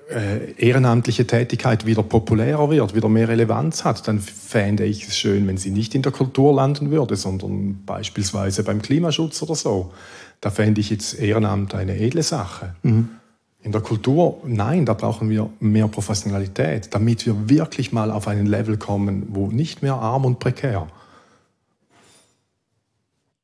[0.09, 5.47] äh, ehrenamtliche Tätigkeit wieder populärer wird, wieder mehr Relevanz hat, dann fände ich es schön,
[5.47, 9.93] wenn sie nicht in der Kultur landen würde, sondern beispielsweise beim Klimaschutz oder so.
[10.41, 12.75] Da fände ich jetzt Ehrenamt eine edle Sache.
[12.81, 13.09] Mhm.
[13.63, 18.45] In der Kultur, nein, da brauchen wir mehr Professionalität, damit wir wirklich mal auf einen
[18.45, 20.87] Level kommen, wo nicht mehr arm und prekär.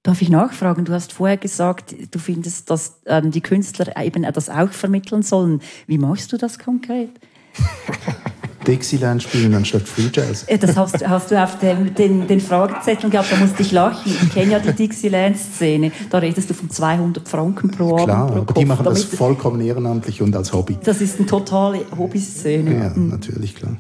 [0.04, 0.86] Darf ich nachfragen?
[0.86, 5.62] Du hast vorher gesagt, du findest, dass ähm, die Künstler eben das auch vermitteln sollen.
[5.88, 7.12] Wie machst du das konkret?
[8.70, 10.46] Dixieland spielen anstatt Free Jazz.
[10.60, 14.12] Das hast, hast du auf dem, den, den Fragezettel gehabt, da musste ich lachen.
[14.22, 15.92] Ich kenne ja die Dixieland-Szene.
[16.10, 18.06] Da redest du von 200 Franken pro Abend.
[18.06, 20.78] Klar, pro aber die machen das vollkommen ehrenamtlich und als Hobby.
[20.84, 22.74] Das ist eine totale Hobbyszene.
[22.74, 23.10] Ja, mhm.
[23.10, 23.76] natürlich, klar.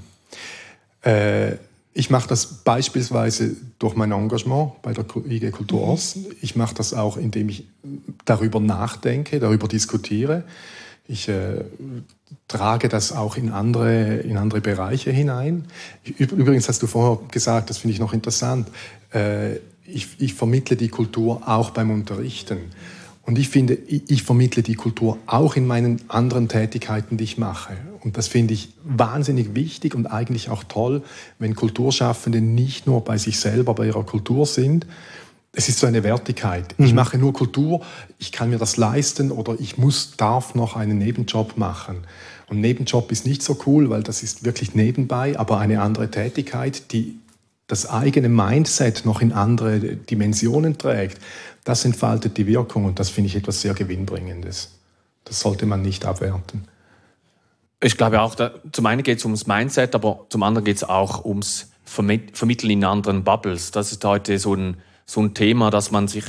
[1.03, 1.57] Äh,
[1.93, 6.17] ich mache das beispielsweise durch mein Engagement bei der IG Kultur Ost.
[6.41, 7.67] Ich mache das auch, indem ich
[8.25, 10.43] darüber nachdenke, darüber diskutiere.
[11.11, 11.63] Ich äh,
[12.47, 15.65] trage das auch in andere, in andere Bereiche hinein.
[16.19, 18.67] Übrigens hast du vorher gesagt, das finde ich noch interessant,
[19.11, 22.59] äh, ich, ich vermittle die Kultur auch beim Unterrichten.
[23.23, 27.39] Und ich finde, ich, ich vermittle die Kultur auch in meinen anderen Tätigkeiten, die ich
[27.39, 27.75] mache.
[28.01, 31.01] Und das finde ich wahnsinnig wichtig und eigentlich auch toll,
[31.39, 34.85] wenn Kulturschaffende nicht nur bei sich selber, bei ihrer Kultur sind,
[35.53, 36.77] es ist so eine Wertigkeit.
[36.77, 36.85] Mhm.
[36.85, 37.81] Ich mache nur Kultur,
[38.17, 42.05] ich kann mir das leisten oder ich muss, darf noch einen Nebenjob machen.
[42.47, 46.91] Und Nebenjob ist nicht so cool, weil das ist wirklich nebenbei, aber eine andere Tätigkeit,
[46.91, 47.19] die
[47.67, 51.19] das eigene Mindset noch in andere Dimensionen trägt,
[51.63, 54.71] das entfaltet die Wirkung und das finde ich etwas sehr Gewinnbringendes.
[55.25, 56.67] Das sollte man nicht abwerten.
[57.81, 60.83] Ich glaube auch, da, zum einen geht es ums Mindset, aber zum anderen geht es
[60.83, 63.71] auch ums Vermitteln in anderen Bubbles.
[63.71, 64.77] Das ist heute so ein
[65.09, 66.23] so ein Thema, dass man sich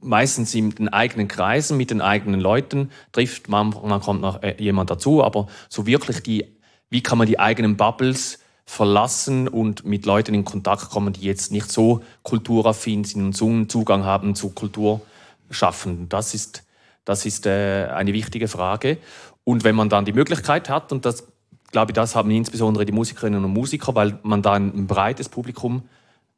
[0.00, 3.50] meistens in den eigenen Kreisen mit den eigenen Leuten trifft.
[3.50, 6.56] Man, man kommt noch äh, jemand dazu, aber so wirklich die,
[6.88, 11.52] wie kann man die eigenen Bubbles verlassen und mit Leuten in Kontakt kommen, die jetzt
[11.52, 15.02] nicht so kulturaffin sind und so einen Zugang haben zu Kultur
[15.50, 16.08] schaffen.
[16.08, 16.64] Das ist,
[17.04, 18.96] das ist äh, eine wichtige Frage.
[19.44, 21.26] Und wenn man dann die Möglichkeit hat, und das
[21.72, 25.82] glaube ich, das haben insbesondere die Musikerinnen und Musiker, weil man da ein breites Publikum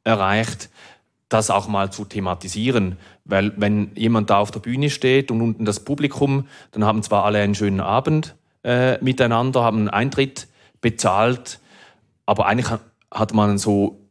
[0.03, 0.69] erreicht,
[1.29, 2.97] das auch mal zu thematisieren.
[3.25, 7.25] Weil wenn jemand da auf der Bühne steht und unten das Publikum, dann haben zwar
[7.25, 10.47] alle einen schönen Abend äh, miteinander, haben einen Eintritt
[10.81, 11.59] bezahlt,
[12.25, 12.79] aber eigentlich
[13.11, 14.09] hat man so,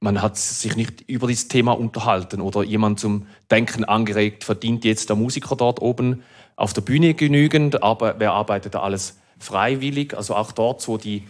[0.00, 5.08] man hat sich nicht über dieses Thema unterhalten oder jemand zum Denken angeregt, verdient jetzt
[5.08, 6.22] der Musiker dort oben
[6.56, 10.16] auf der Bühne genügend, aber wer arbeitet da alles freiwillig?
[10.16, 11.26] Also auch dort so die,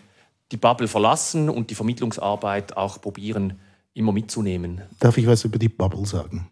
[0.50, 3.60] die Bubble verlassen und die Vermittlungsarbeit auch probieren,
[3.94, 4.82] immer mitzunehmen.
[4.98, 6.48] Darf ich was über die Bubble sagen?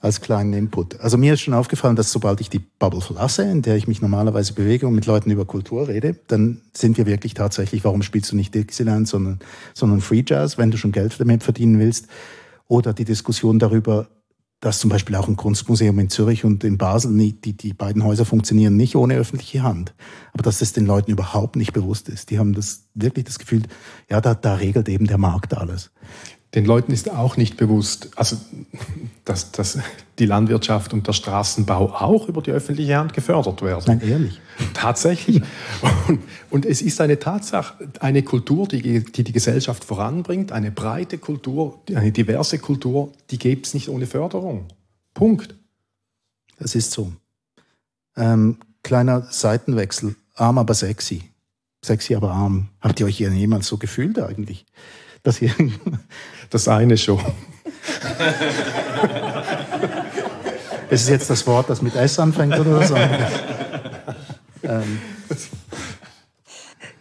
[0.00, 1.00] Als kleinen Input.
[1.00, 4.00] Also mir ist schon aufgefallen, dass sobald ich die Bubble verlasse, in der ich mich
[4.00, 8.30] normalerweise bewege und mit Leuten über Kultur rede, dann sind wir wirklich tatsächlich, warum spielst
[8.32, 9.40] du nicht Dixieland, sondern,
[9.74, 12.08] sondern Free Jazz, wenn du schon Geld damit verdienen willst.
[12.68, 14.08] Oder die Diskussion darüber,
[14.62, 18.24] dass zum Beispiel auch ein Kunstmuseum in Zürich und in Basel, die, die beiden Häuser
[18.24, 19.92] funktionieren nicht ohne öffentliche Hand.
[20.32, 22.30] Aber dass das den Leuten überhaupt nicht bewusst ist.
[22.30, 23.62] Die haben das wirklich das Gefühl,
[24.08, 25.90] ja, da, da regelt eben der Markt alles.
[26.54, 28.36] Den Leuten ist auch nicht bewusst, also,
[29.24, 29.78] dass, dass
[30.18, 33.84] die Landwirtschaft und der Straßenbau auch über die öffentliche Hand gefördert werden.
[33.86, 34.40] Nein, ehrlich.
[34.74, 35.40] Tatsächlich.
[36.08, 41.16] Und, und es ist eine Tatsache, eine Kultur, die, die die Gesellschaft voranbringt, eine breite
[41.16, 44.66] Kultur, eine diverse Kultur, die gibt es nicht ohne Förderung.
[45.14, 45.54] Punkt.
[46.58, 47.12] Das ist so.
[48.14, 50.16] Ähm, kleiner Seitenwechsel.
[50.34, 51.30] Arm, aber sexy.
[51.82, 52.68] Sexy, aber arm.
[52.82, 54.66] Habt ihr euch jemals so gefühlt eigentlich?
[55.22, 55.54] Dass ihr
[56.50, 57.20] das eine schon.
[60.90, 62.94] Ist es jetzt das Wort, das mit S anfängt oder so?
[64.62, 64.98] ähm.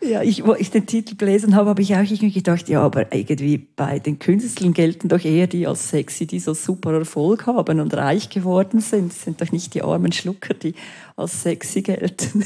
[0.04, 3.14] Ja, ich, wo ich den Titel gelesen habe, habe ich auch irgendwie gedacht, ja, aber
[3.14, 7.80] irgendwie bei den Künstlern gelten doch eher die als sexy, die so super Erfolg haben
[7.80, 9.12] und reich geworden sind.
[9.12, 10.74] Das sind doch nicht die armen Schlucker, die
[11.16, 12.46] als sexy gelten.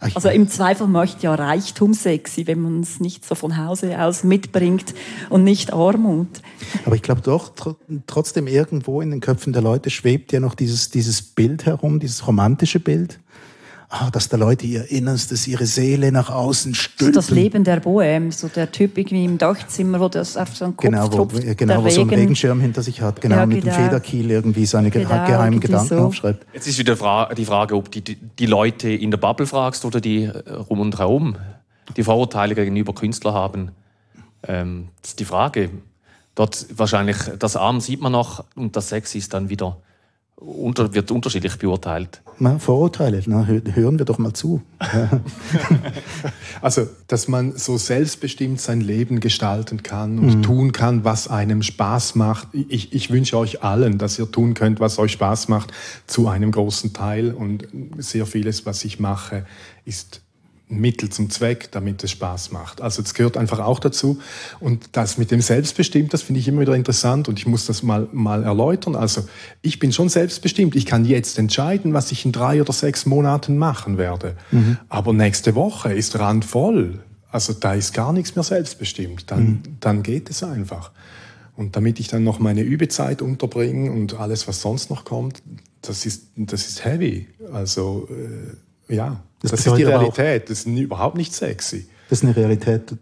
[0.00, 4.24] Also im Zweifel möchte ja Reichtum sexy, wenn man es nicht so von Hause aus
[4.24, 4.94] mitbringt
[5.28, 6.40] und nicht Armut.
[6.86, 10.54] Aber ich glaube doch, tr trotzdem irgendwo in den Köpfen der Leute schwebt ja noch
[10.54, 13.29] dieses, dieses Bild herum, dieses romantische Bild ah,
[14.12, 17.12] dass da Leute ihr Innerstes, ihre Seele nach außen stülpen.
[17.12, 20.64] So das Leben der Bohem, so der Typ irgendwie im Dachzimmer, wo das auf so
[20.64, 23.46] einen Kopf genau, wo, tropft, Genau, wo so einen Regenschirm hinter sich hat, genau, ja,
[23.46, 23.74] mit dem genau.
[23.74, 25.98] Federkiel irgendwie seine genau, geheimen Gedanken so.
[25.98, 26.46] aufschreibt.
[26.54, 30.22] Jetzt ist wieder die Frage, ob die, die Leute in der Bubble fragst oder die
[30.22, 31.36] äh, rum und herum,
[31.96, 33.70] die Vorurteile gegenüber Künstlern haben.
[34.46, 35.70] Ähm, das ist die Frage.
[36.36, 39.78] Dort wahrscheinlich, das Arm sieht man noch und das Sex ist dann wieder
[40.40, 42.22] unter, wird unterschiedlich beurteilt.
[42.38, 44.62] Na, Vorurteile, na, hören wir doch mal zu.
[46.62, 50.42] also, dass man so selbstbestimmt sein Leben gestalten kann und mhm.
[50.42, 52.48] tun kann, was einem Spaß macht.
[52.52, 55.72] Ich, ich wünsche euch allen, dass ihr tun könnt, was euch Spaß macht,
[56.06, 57.32] zu einem großen Teil.
[57.32, 59.44] Und sehr vieles, was ich mache,
[59.84, 60.22] ist
[60.70, 62.80] Mittel zum Zweck, damit es Spaß macht.
[62.80, 64.20] Also das gehört einfach auch dazu.
[64.60, 67.82] Und das mit dem Selbstbestimmt, das finde ich immer wieder interessant und ich muss das
[67.82, 68.96] mal, mal erläutern.
[68.96, 69.28] Also
[69.62, 70.76] ich bin schon selbstbestimmt.
[70.76, 74.36] Ich kann jetzt entscheiden, was ich in drei oder sechs Monaten machen werde.
[74.50, 74.78] Mhm.
[74.88, 77.00] Aber nächste Woche ist randvoll.
[77.30, 79.30] Also da ist gar nichts mehr selbstbestimmt.
[79.30, 79.62] Dann, mhm.
[79.80, 80.92] dann geht es einfach.
[81.56, 85.42] Und damit ich dann noch meine Übezeit unterbringe und alles, was sonst noch kommt,
[85.82, 87.28] das ist, das ist heavy.
[87.52, 88.56] Also äh,
[88.90, 89.20] ja.
[89.42, 90.50] Das, das ist die Realität.
[90.50, 91.86] Das ist überhaupt nicht sexy.
[92.08, 92.94] Das ist eine Realität.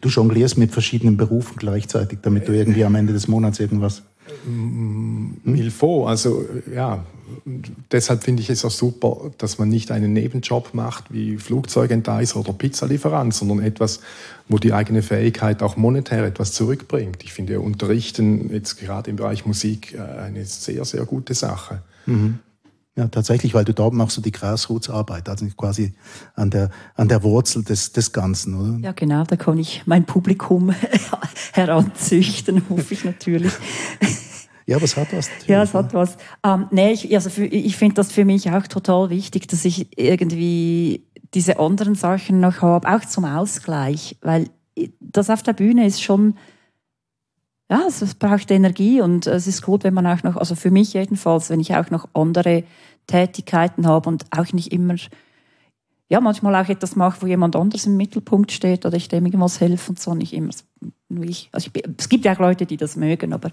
[0.00, 4.02] Du jonglierst mit verschiedenen Berufen gleichzeitig, damit du irgendwie am Ende des Monats irgendwas.
[4.44, 5.36] Hm?
[5.44, 6.06] Il faut.
[6.06, 7.04] Also ja,
[7.90, 12.52] deshalb finde ich es auch super, dass man nicht einen Nebenjob macht wie Flugzeugenteiser oder
[12.52, 14.00] Pizzalieferant, sondern etwas,
[14.48, 17.22] wo die eigene Fähigkeit auch monetär etwas zurückbringt.
[17.22, 21.82] Ich finde Unterrichten jetzt gerade im Bereich Musik äh, eine sehr, sehr gute Sache.
[22.06, 22.38] Mhm.
[22.96, 25.94] Ja, tatsächlich, weil du da machst du die Grassroots-Arbeit, also quasi
[26.36, 28.78] an der, an der Wurzel des, des Ganzen, oder?
[28.80, 30.72] Ja, genau, da kann ich mein Publikum
[31.52, 33.52] heranzüchten, hoffe ich natürlich.
[34.66, 35.28] Ja, aber es hat was.
[35.46, 36.16] Ja, es hat was.
[36.42, 39.98] Ähm, nee, ich, also für, ich finde das für mich auch total wichtig, dass ich
[39.98, 41.04] irgendwie
[41.34, 44.48] diese anderen Sachen noch habe, auch zum Ausgleich, weil
[45.00, 46.36] das auf der Bühne ist schon
[47.70, 50.92] ja, es, braucht Energie und es ist gut, wenn man auch noch, also für mich
[50.92, 52.64] jedenfalls, wenn ich auch noch andere
[53.06, 54.96] Tätigkeiten habe und auch nicht immer,
[56.10, 59.60] ja, manchmal auch etwas mache, wo jemand anders im Mittelpunkt steht oder ich dem irgendwas
[59.60, 60.50] helfe und so, nicht immer
[61.22, 61.48] ich.
[61.52, 63.50] Also ich, es gibt ja auch Leute, die das mögen, aber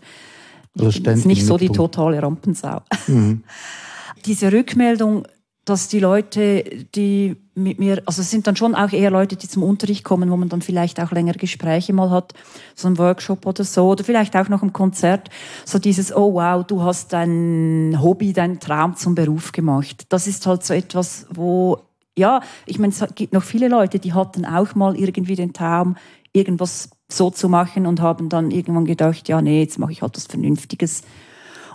[0.78, 2.82] also ich bin nicht so die totale Rampensau.
[3.08, 3.44] Mhm.
[4.26, 5.26] Diese Rückmeldung,
[5.66, 6.64] dass die Leute,
[6.96, 10.32] die mit mir, also es sind dann schon auch eher Leute, die zum Unterricht kommen,
[10.32, 12.34] wo man dann vielleicht auch längere Gespräche mal hat,
[12.76, 15.30] so ein Workshop oder so, oder vielleicht auch noch im Konzert,
[15.66, 20.06] so dieses, oh wow, du hast dein Hobby, dein Traum zum Beruf gemacht.
[20.10, 21.78] Das ist halt so etwas, wo,
[22.18, 25.96] ja, ich meine, es gibt noch viele Leute, die hatten auch mal irgendwie den Traum,
[26.34, 30.16] irgendwas so zu machen und haben dann irgendwann gedacht, ja, nee, jetzt mache ich halt
[30.16, 31.04] was Vernünftiges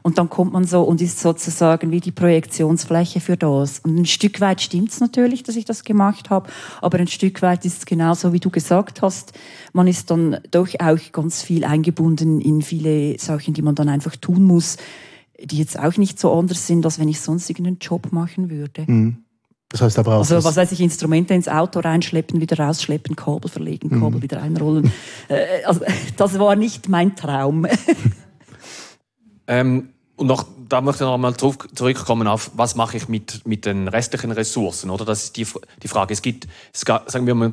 [0.06, 3.80] Und dann kommt man so und ist sozusagen wie die Projektionsfläche für das.
[3.80, 6.48] Und ein Stück weit stimmt es natürlich, dass ich das gemacht habe,
[6.80, 9.32] aber ein Stück weit ist es genauso, wie du gesagt hast.
[9.72, 14.14] Man ist dann doch auch ganz viel eingebunden in viele Sachen, die man dann einfach
[14.14, 14.76] tun muss,
[15.42, 18.84] die jetzt auch nicht so anders sind, als wenn ich sonst irgendeinen Job machen würde.
[18.86, 19.24] Mhm.
[19.70, 20.18] Das heißt aber auch.
[20.18, 24.22] Also, was weiß ich, Instrumente ins Auto reinschleppen, wieder rausschleppen, Kabel verlegen, Kabel mhm.
[24.22, 24.92] wieder einrollen.
[25.28, 25.80] Äh, also,
[26.16, 27.66] das war nicht mein Traum.
[29.48, 33.66] ähm, und noch, da möchte ich noch mal zurückkommen auf, was mache ich mit, mit
[33.66, 35.04] den restlichen Ressourcen, oder?
[35.04, 35.46] Das ist die,
[35.82, 36.12] die Frage.
[36.12, 37.52] Es gibt, es, sagen wir mal,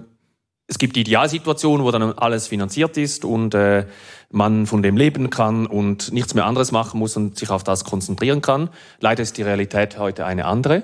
[0.67, 3.85] es gibt die Idealsituation, wo dann alles finanziert ist und äh,
[4.31, 7.83] man von dem leben kann und nichts mehr anderes machen muss und sich auf das
[7.83, 8.69] konzentrieren kann.
[8.99, 10.83] Leider ist die Realität heute eine andere,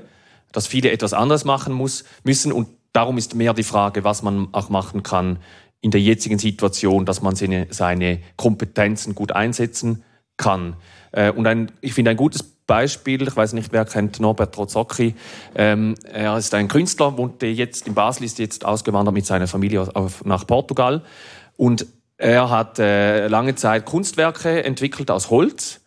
[0.52, 4.50] dass viele etwas anderes machen muss, müssen und darum ist mehr die Frage, was man
[4.52, 5.40] auch machen kann
[5.82, 10.04] in der jetzigen Situation, dass man seine, seine Kompetenzen gut einsetzen
[10.40, 10.76] kann.
[11.12, 15.16] Äh, und ein, ich finde ein gutes Beispiel, ich weiß nicht, wer kennt Norbert Rozocki.
[15.54, 19.88] Ähm, er ist ein Künstler, wohnt jetzt in Basel, ist jetzt ausgewandert mit seiner Familie
[19.96, 21.04] auf, nach Portugal.
[21.58, 21.86] Und
[22.18, 25.82] er hat äh, lange Zeit Kunstwerke entwickelt aus Holz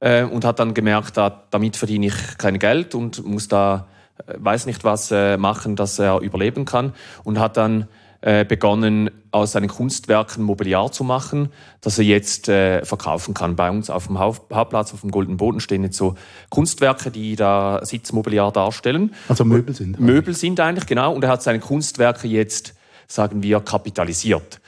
[0.00, 3.86] äh, und hat dann gemerkt, da, damit verdiene ich kein Geld und muss da,
[4.26, 6.94] äh, weiß nicht was äh, machen, dass er überleben kann.
[7.22, 7.86] Und hat dann
[8.24, 11.50] äh, begonnen, aus seinen Kunstwerken Mobiliar zu machen,
[11.82, 13.54] das er jetzt äh, verkaufen kann.
[13.54, 16.14] Bei uns auf dem Hauptplatz, auf dem Golden Boden stehen jetzt so
[16.48, 19.14] Kunstwerke, die da Sitzmobiliar darstellen.
[19.28, 20.00] Also Möbel sind.
[20.00, 21.12] Möbel sind eigentlich, genau.
[21.12, 22.74] Und er hat seine Kunstwerke jetzt,
[23.08, 24.58] sagen wir, kapitalisiert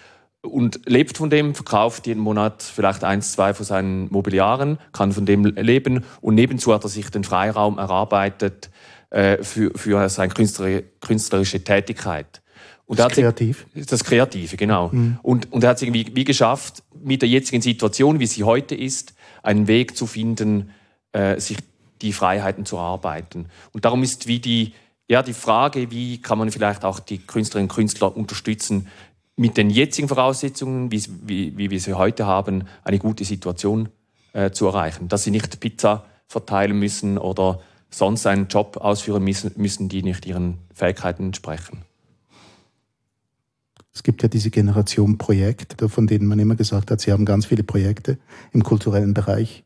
[0.43, 5.25] und lebt von dem, verkauft jeden Monat vielleicht eins, zwei von seinen Mobiliaren, kann von
[5.25, 8.71] dem leben und nebenzu hat er sich den Freiraum erarbeitet
[9.09, 10.31] äh, für, für seine
[11.01, 12.43] künstlerische Tätigkeit.
[12.87, 13.67] Und das Kreativ?
[13.75, 14.91] Das Kreative, genau.
[14.93, 15.19] Mhm.
[15.23, 18.75] Und, und er hat es irgendwie wie geschafft, mit der jetzigen Situation, wie sie heute
[18.75, 20.71] ist, einen Weg zu finden,
[21.13, 21.59] äh, sich
[22.03, 23.47] die Freiheiten zu erarbeiten.
[23.73, 24.73] Und darum ist wie die,
[25.09, 28.89] ja, die Frage, wie kann man vielleicht auch die Künstlerinnen und Künstler unterstützen,
[29.37, 33.91] mit den jetzigen Voraussetzungen, wie, wie, wie wir sie heute haben, eine gute Situation
[34.33, 35.09] äh, zu erreichen.
[35.09, 37.61] Dass sie nicht Pizza verteilen müssen oder
[37.91, 41.83] sonst einen Job ausführen müssen, müssen die nicht ihren Fähigkeiten entsprechen.
[43.97, 47.47] Es gibt ja diese Generation Projekte, von denen man immer gesagt hat, sie haben ganz
[47.47, 48.19] viele Projekte
[48.53, 49.65] im kulturellen Bereich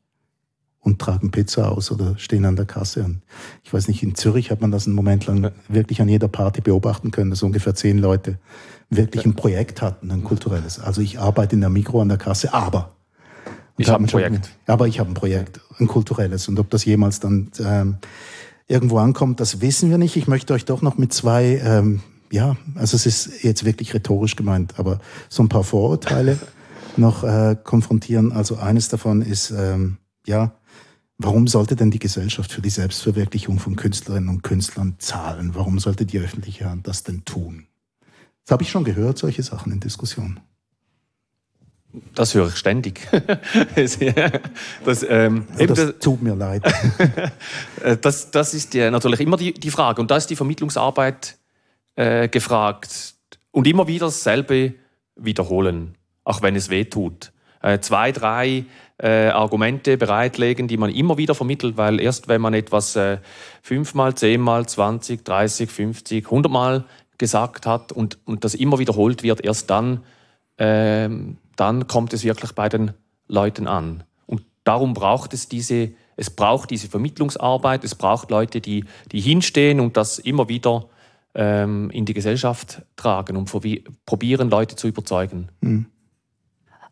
[0.79, 3.03] und tragen Pizza aus oder stehen an der Kasse.
[3.03, 3.23] Und
[3.65, 6.61] ich weiß nicht, in Zürich hat man das einen Moment lang wirklich an jeder Party
[6.61, 8.39] beobachten können, dass ungefähr zehn Leute
[8.89, 10.79] wirklich ein Projekt hatten, ein kulturelles.
[10.79, 12.93] Also ich arbeite in der Mikro an der Kasse, aber
[13.79, 14.51] ich habe ein Projekt.
[14.69, 16.47] aber ich habe ein Projekt, ein kulturelles.
[16.47, 17.97] Und ob das jemals dann ähm,
[18.69, 20.15] irgendwo ankommt, das wissen wir nicht.
[20.15, 22.01] Ich möchte euch doch noch mit zwei ähm,
[22.31, 26.39] ja, also es ist jetzt wirklich rhetorisch gemeint, aber so ein paar Vorurteile
[26.97, 28.33] noch äh, konfrontieren.
[28.33, 30.53] Also eines davon ist, ähm, ja,
[31.19, 35.55] warum sollte denn die Gesellschaft für die Selbstverwirklichung von Künstlerinnen und Künstlern zahlen?
[35.55, 37.67] Warum sollte die öffentliche Hand das denn tun?
[38.45, 40.41] Das habe ich schon gehört, solche Sachen in Diskussionen.
[42.15, 43.09] Das höre ich ständig.
[43.75, 43.99] das,
[45.09, 46.63] ähm, oh, das, das tut mir leid.
[48.03, 50.01] das, das ist ja natürlich immer die, die Frage.
[50.01, 51.40] Und da ist die Vermittlungsarbeit
[52.01, 53.15] äh, gefragt
[53.51, 54.75] und immer wieder dasselbe
[55.17, 57.33] wiederholen, auch wenn es weh tut.
[57.63, 58.65] Äh, zwei, drei
[58.97, 63.19] äh, Argumente bereitlegen, die man immer wieder vermittelt, weil erst wenn man etwas äh,
[63.61, 66.85] fünfmal, zehnmal, zwanzig, dreißig, fünfzig, hundertmal
[67.19, 70.03] gesagt hat und, und das immer wiederholt wird, erst dann,
[70.57, 72.93] ähm, dann kommt es wirklich bei den
[73.29, 74.05] Leuten an.
[74.25, 79.81] Und darum braucht es diese, es braucht diese Vermittlungsarbeit, es braucht Leute, die, die hinstehen
[79.81, 80.89] und das immer wieder
[81.35, 83.51] ähm, in die Gesellschaft tragen und
[84.05, 85.49] probieren, Leute zu überzeugen.
[85.61, 85.87] Mhm.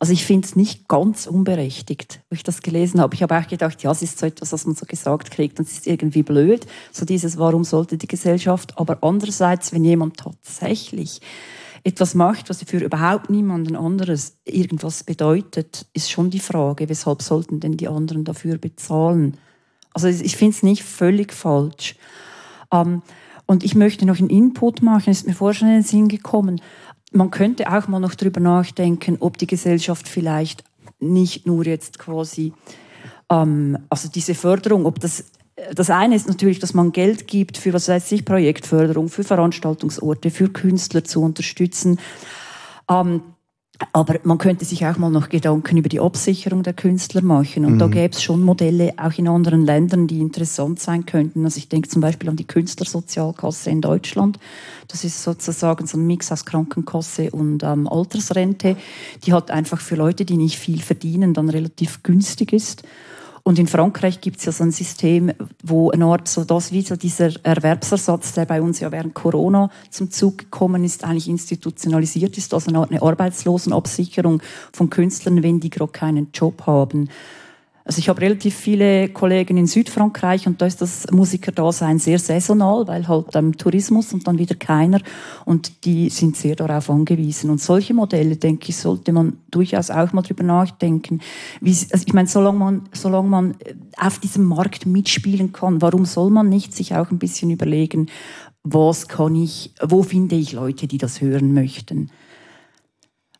[0.00, 3.16] Also ich finde es nicht ganz unberechtigt, wo ich das gelesen habe.
[3.16, 5.66] Ich habe auch gedacht, ja, es ist so etwas, was man so gesagt kriegt und
[5.66, 6.66] es ist irgendwie blöd.
[6.92, 8.78] So dieses, warum sollte die Gesellschaft?
[8.78, 11.20] Aber andererseits, wenn jemand tatsächlich
[11.82, 17.58] etwas macht, was für überhaupt niemanden anderes irgendwas bedeutet, ist schon die Frage, weshalb sollten
[17.58, 19.36] denn die anderen dafür bezahlen?
[19.94, 21.96] Also ich finde es nicht völlig falsch.
[22.72, 23.02] Ähm,
[23.48, 26.60] und ich möchte noch einen Input machen, ist mir vorher schon in den Sinn gekommen.
[27.12, 30.62] Man könnte auch mal noch darüber nachdenken, ob die Gesellschaft vielleicht
[31.00, 32.52] nicht nur jetzt quasi,
[33.30, 35.24] ähm, also diese Förderung, ob das
[35.74, 40.30] das eine ist natürlich, dass man Geld gibt für, was weiß ich, Projektförderung, für Veranstaltungsorte,
[40.30, 41.98] für Künstler zu unterstützen.
[42.88, 43.22] Ähm,
[43.92, 47.64] aber man könnte sich auch mal noch Gedanken über die Absicherung der Künstler machen.
[47.64, 47.78] Und mhm.
[47.78, 51.44] da gäbe es schon Modelle auch in anderen Ländern, die interessant sein könnten.
[51.44, 54.38] Also ich denke zum Beispiel an die Künstlersozialkasse in Deutschland.
[54.88, 58.76] Das ist sozusagen so ein Mix aus Krankenkasse und ähm, Altersrente.
[59.24, 62.82] Die hat einfach für Leute, die nicht viel verdienen, dann relativ günstig ist.
[63.48, 65.32] Und in Frankreich gibt es ja so ein System,
[65.62, 69.70] wo eine Art so das wie so dieser Erwerbsersatz, der bei uns ja während Corona
[69.88, 75.60] zum Zug gekommen ist, eigentlich institutionalisiert ist, also eine Art eine Arbeitslosenabsicherung von Künstlern, wenn
[75.60, 77.08] die gerade keinen Job haben.
[77.88, 82.86] Also ich habe relativ viele Kollegen in Südfrankreich und da ist das Musikerdasein sehr saisonal,
[82.86, 85.00] weil halt ähm, Tourismus und dann wieder keiner
[85.46, 87.48] und die sind sehr darauf angewiesen.
[87.48, 91.20] Und solche Modelle, denke ich, sollte man durchaus auch mal drüber nachdenken.
[91.62, 96.04] Wie, also ich meine, solange man, solange man äh, auf diesem Markt mitspielen kann, warum
[96.04, 98.10] soll man nicht sich auch ein bisschen überlegen,
[98.64, 102.10] was kann ich, wo finde ich Leute, die das hören möchten?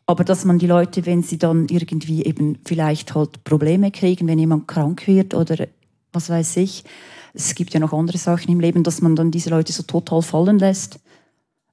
[0.09, 4.39] Aber dass man die Leute, wenn sie dann irgendwie eben vielleicht halt Probleme kriegen, wenn
[4.39, 5.67] jemand krank wird oder
[6.11, 6.83] was weiß ich,
[7.35, 10.23] es gibt ja noch andere Sachen im Leben, dass man dann diese Leute so total
[10.23, 10.99] fallen lässt.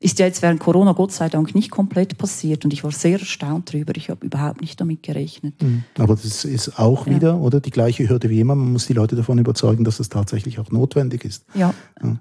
[0.01, 3.19] Ist ja jetzt während Corona Gott sei Dank nicht komplett passiert und ich war sehr
[3.19, 3.97] erstaunt darüber.
[3.97, 5.55] Ich habe überhaupt nicht damit gerechnet.
[5.63, 5.85] Mhm.
[5.97, 7.37] Aber das ist auch wieder, ja.
[7.37, 7.61] oder?
[7.61, 8.55] Die gleiche Hürde wie immer.
[8.55, 11.47] Man muss die Leute davon überzeugen, dass es tatsächlich auch notwendig ist.
[11.55, 11.73] Ja.
[12.03, 12.19] ja.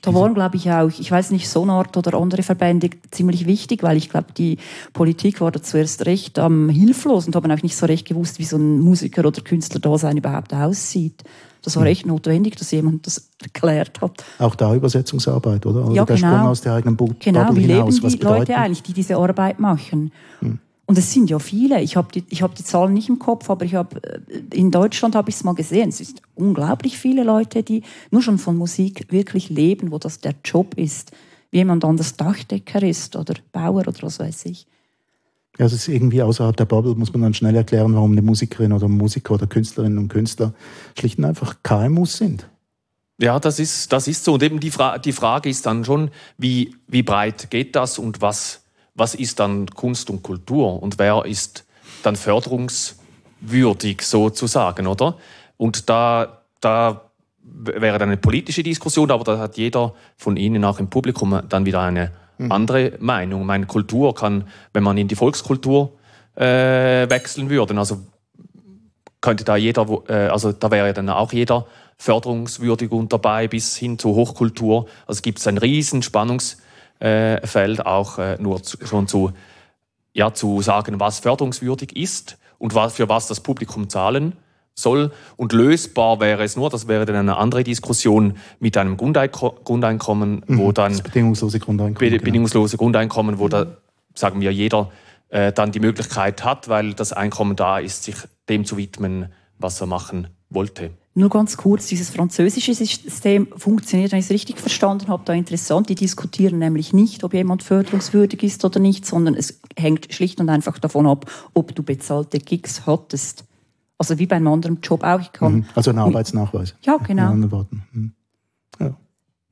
[0.00, 3.96] Da waren, glaube ich, auch, ich weiß nicht, Sonart oder andere Verbände ziemlich wichtig, weil
[3.96, 4.58] ich glaube, die
[4.92, 8.44] Politik war da zuerst recht ähm, hilflos und haben auch nicht so recht gewusst, wie
[8.44, 11.24] so ein Musiker oder Künstler da sein überhaupt aussieht.
[11.62, 11.90] Das war hm.
[11.90, 14.24] echt notwendig, dass jemand das erklärt hat.
[14.38, 15.84] Auch da Übersetzungsarbeit, oder?
[15.84, 16.28] oder ja, der genau.
[16.28, 19.16] Sprung aus der eigenen Bu Genau, Bubble wie hinaus, leben die Leute eigentlich, die diese
[19.16, 20.12] Arbeit machen?
[20.40, 20.60] Hm.
[20.88, 21.82] Und es sind ja viele.
[21.82, 24.20] Ich habe die, hab die Zahlen nicht im Kopf, aber ich hab, äh,
[24.54, 25.90] in Deutschland habe ich es mal gesehen.
[25.90, 30.34] Es sind unglaublich viele Leute, die nur schon von Musik wirklich leben, wo das der
[30.42, 31.12] Job ist.
[31.50, 34.66] Wie jemand anders Dachdecker ist oder Bauer oder was weiß ich.
[35.58, 38.72] Ja, es ist irgendwie außerhalb der Bubble, muss man dann schnell erklären, warum eine Musikerin
[38.72, 40.54] oder Musiker oder Künstlerinnen und Künstler
[40.98, 42.48] schlicht und einfach KMUs sind.
[43.20, 44.34] Ja, das ist, das ist so.
[44.34, 48.22] Und eben die, Fra die Frage ist dann schon, wie, wie breit geht das und
[48.22, 48.62] was
[48.98, 51.64] was ist dann Kunst und Kultur und wer ist
[52.02, 55.16] dann förderungswürdig sozusagen, oder?
[55.56, 57.02] Und da, da
[57.42, 61.66] wäre dann eine politische Diskussion, aber da hat jeder von Ihnen auch im Publikum dann
[61.66, 62.52] wieder eine mhm.
[62.52, 63.46] andere Meinung.
[63.46, 65.92] Meine Kultur kann, wenn man in die Volkskultur
[66.34, 67.98] äh, wechseln würde, also
[69.20, 73.98] könnte da jeder, äh, also da wäre dann auch jeder förderungswürdig und dabei bis hin
[73.98, 74.86] zur Hochkultur.
[75.06, 76.58] Also gibt es ein riesen Spannungs
[77.00, 79.32] äh, Feld auch äh, nur zu, schon zu,
[80.12, 84.34] ja, zu sagen, was förderungswürdig ist und was, für was das Publikum zahlen
[84.74, 85.12] soll.
[85.36, 90.58] Und lösbar wäre es nur, das wäre dann eine andere Diskussion mit einem Grundeinkommen, mhm,
[90.58, 90.92] wo dann.
[90.92, 91.98] Das bedingungslose Grundeinkommen.
[91.98, 92.24] Be genau.
[92.24, 93.66] bedingungslose Grundeinkommen, wo da,
[94.14, 94.90] sagen wir, jeder
[95.28, 98.16] äh, dann die Möglichkeit hat, weil das Einkommen da ist, sich
[98.48, 100.90] dem zu widmen, was er machen wollte.
[101.18, 105.88] Nur ganz kurz, dieses französische System funktioniert, wenn ich es richtig verstanden habe, da interessant.
[105.88, 110.48] Die diskutieren nämlich nicht, ob jemand förderungswürdig ist oder nicht, sondern es hängt schlicht und
[110.48, 113.44] einfach davon ab, ob du bezahlte Gigs hattest.
[113.98, 115.20] Also wie bei einem anderen Job auch.
[115.20, 115.64] Ich kann, mhm.
[115.74, 116.76] also ein Arbeitsnachweis.
[116.82, 117.32] Ja, genau.
[117.32, 117.40] In.
[117.90, 118.12] Mhm.
[118.78, 118.94] Ja.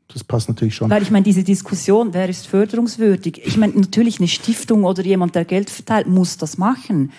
[0.07, 0.89] Das passt natürlich schon.
[0.89, 3.43] Weil ich meine, diese Diskussion, wer ist förderungswürdig?
[3.45, 7.11] Ich meine, natürlich eine Stiftung oder jemand, der Geld verteilt, muss das machen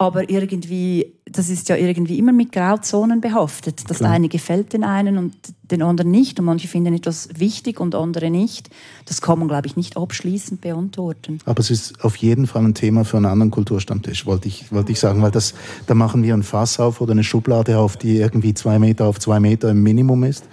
[0.00, 3.90] aber irgendwie, das ist ja irgendwie immer mit Grauzonen behaftet.
[3.90, 4.12] Das Klar.
[4.12, 5.34] eine gefällt den einen und
[5.70, 8.70] den anderen nicht und manche finden etwas wichtig und andere nicht.
[9.04, 11.40] Das kann man, glaube ich, nicht abschließend beantworten.
[11.44, 14.90] Aber es ist auf jeden Fall ein Thema für einen anderen Kulturstammtisch, wollte ich, wollte
[14.90, 15.52] ich sagen, weil das,
[15.86, 19.18] da machen wir ein Fass auf oder eine Schublade auf, die irgendwie zwei Meter auf
[19.20, 20.44] zwei Meter im Minimum ist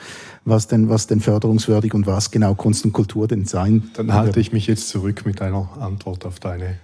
[0.50, 3.92] was denn, was denn förderungswürdig und was genau Kunst und Kultur denn sein.
[3.96, 6.78] Dann halte ich mich jetzt zurück mit einer Antwort auf deine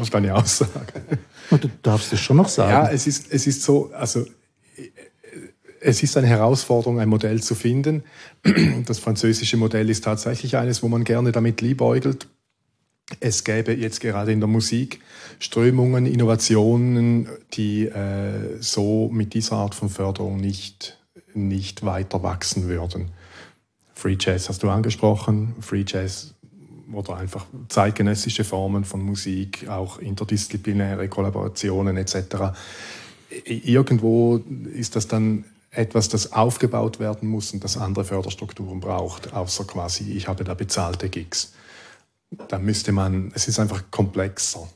[0.00, 1.02] auf deine Aussage.
[1.50, 2.70] Du darfst es schon noch sagen.
[2.70, 4.24] Ja, es ist, es ist so, also
[5.80, 8.02] es ist eine Herausforderung, ein Modell zu finden.
[8.86, 12.28] Das französische Modell ist tatsächlich eines, wo man gerne damit liebäugelt.
[13.20, 15.00] Es gäbe jetzt gerade in der Musik
[15.38, 20.98] Strömungen, Innovationen, die äh, so mit dieser Art von Förderung nicht,
[21.34, 23.10] nicht weiter wachsen würden.
[23.94, 25.54] Free Jazz hast du angesprochen.
[25.60, 26.34] Free Jazz
[26.92, 32.56] oder einfach zeitgenössische Formen von Musik, auch interdisziplinäre Kollaborationen etc.
[33.44, 34.40] Irgendwo
[34.72, 40.12] ist das dann etwas, das aufgebaut werden muss und das andere Förderstrukturen braucht, außer quasi,
[40.12, 41.52] ich habe da bezahlte Gigs.
[42.48, 44.68] Da müsste man, es ist einfach komplexer.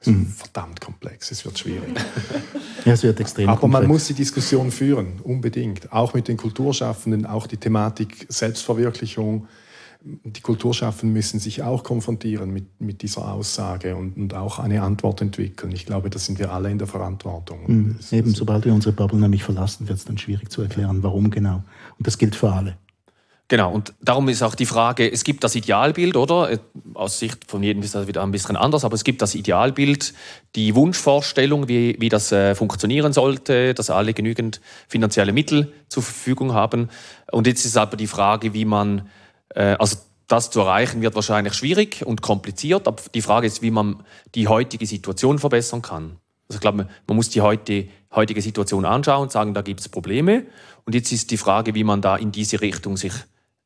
[0.00, 0.26] Es ist mhm.
[0.28, 1.94] verdammt komplex, es wird schwierig.
[2.86, 3.82] ja, es wird extrem Aber komplex.
[3.82, 5.92] man muss die Diskussion führen, unbedingt.
[5.92, 9.46] Auch mit den Kulturschaffenden, auch die Thematik Selbstverwirklichung,
[10.02, 15.20] die Kulturschaffenden müssen sich auch konfrontieren mit, mit dieser Aussage und, und, auch eine Antwort
[15.20, 15.72] entwickeln.
[15.72, 17.60] Ich glaube, da sind wir alle in der Verantwortung.
[17.66, 17.98] Mhm.
[18.10, 21.62] Eben, sobald wir unsere Bubble nämlich verlassen, wird es dann schwierig zu erklären, warum genau.
[21.98, 22.76] Und das gilt für alle.
[23.48, 26.60] Genau, und darum ist auch die Frage, es gibt das Idealbild, oder?
[26.94, 30.14] aus Sicht von jedem ist das wieder ein bisschen anders, aber es gibt das Idealbild,
[30.54, 36.54] die Wunschvorstellung, wie, wie das äh, funktionieren sollte, dass alle genügend finanzielle Mittel zur Verfügung
[36.54, 36.90] haben.
[37.32, 39.02] Und jetzt ist aber die Frage, wie man, äh,
[39.54, 39.96] also
[40.28, 44.02] das zu erreichen wird wahrscheinlich schwierig und kompliziert, aber die Frage ist, wie man
[44.34, 46.16] die heutige Situation verbessern kann.
[46.48, 50.46] Also ich glaube, man muss die heutige Situation anschauen und sagen, da gibt es Probleme.
[50.84, 53.12] Und jetzt ist die Frage, wie man da in diese Richtung sich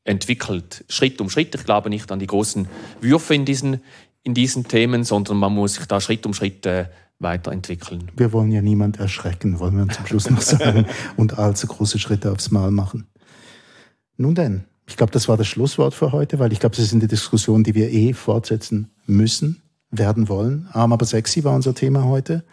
[0.03, 1.55] entwickelt, Schritt um Schritt.
[1.55, 2.67] Ich glaube nicht an die großen
[3.01, 3.81] Würfe in diesen,
[4.23, 6.85] in diesen Themen, sondern man muss sich da Schritt um Schritt äh,
[7.19, 8.11] weiterentwickeln.
[8.15, 10.85] Wir wollen ja niemand erschrecken, wollen wir zum Schluss noch sagen,
[11.17, 13.07] und allzu große Schritte aufs Mal machen.
[14.17, 16.93] Nun denn, ich glaube, das war das Schlusswort für heute, weil ich glaube, das ist
[16.93, 19.61] eine Diskussion, die wir eh fortsetzen müssen,
[19.91, 20.67] werden wollen.
[20.71, 22.43] Arm aber sexy war unser Thema heute.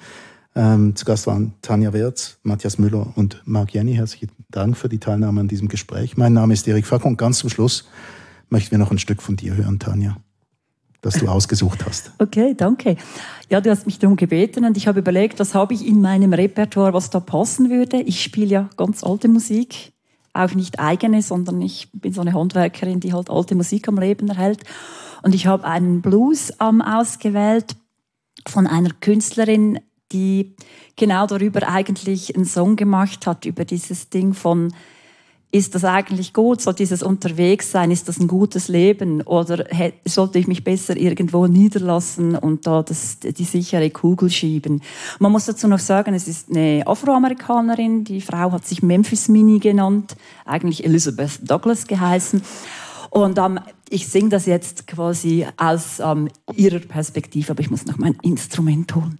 [0.54, 3.94] Ähm, zu Gast waren Tanja Wirz, Matthias Müller und Marc Jenny.
[3.94, 6.16] Herzlichen Dank für die Teilnahme an diesem Gespräch.
[6.16, 7.88] Mein Name ist Erik Fack und ganz zum Schluss
[8.50, 10.18] möchten wir noch ein Stück von dir hören, Tanja,
[11.00, 12.12] das du ausgesucht hast.
[12.18, 12.96] Okay, danke.
[13.50, 16.32] Ja, du hast mich darum gebeten und ich habe überlegt, was habe ich in meinem
[16.32, 18.00] Repertoire, was da passen würde.
[18.02, 19.92] Ich spiele ja ganz alte Musik,
[20.34, 24.28] auch nicht eigene, sondern ich bin so eine Handwerkerin, die halt alte Musik am Leben
[24.28, 24.62] erhält.
[25.22, 27.76] Und ich habe einen Blues ähm, ausgewählt
[28.48, 29.78] von einer Künstlerin,
[30.10, 30.54] die
[30.96, 34.74] genau darüber eigentlich einen Song gemacht hat, über dieses Ding von,
[35.54, 39.66] ist das eigentlich gut, so dieses Unterwegssein, ist das ein gutes Leben oder
[40.06, 44.82] sollte ich mich besser irgendwo niederlassen und da das, die sichere Kugel schieben?
[45.18, 49.58] Man muss dazu noch sagen, es ist eine Afroamerikanerin, die Frau hat sich Memphis Mini
[49.58, 52.42] genannt, eigentlich Elizabeth Douglas geheißen.
[53.10, 57.98] Und ähm, ich singe das jetzt quasi aus ähm, ihrer Perspektive, aber ich muss noch
[57.98, 59.18] mein Instrument holen.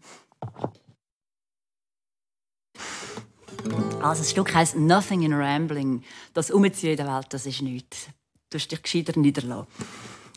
[4.02, 6.02] Also das Stück heißt Nothing in Rambling.
[6.34, 8.08] Das Umziehen in der Welt, das ist nichts.
[8.50, 9.68] Du hast dich gescheiter niederlassen.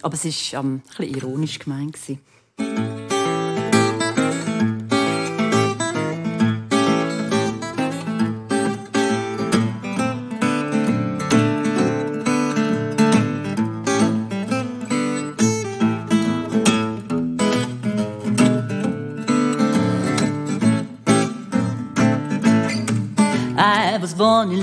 [0.04, 1.98] Aber es war ähm, ein bisschen ironisch gemeint.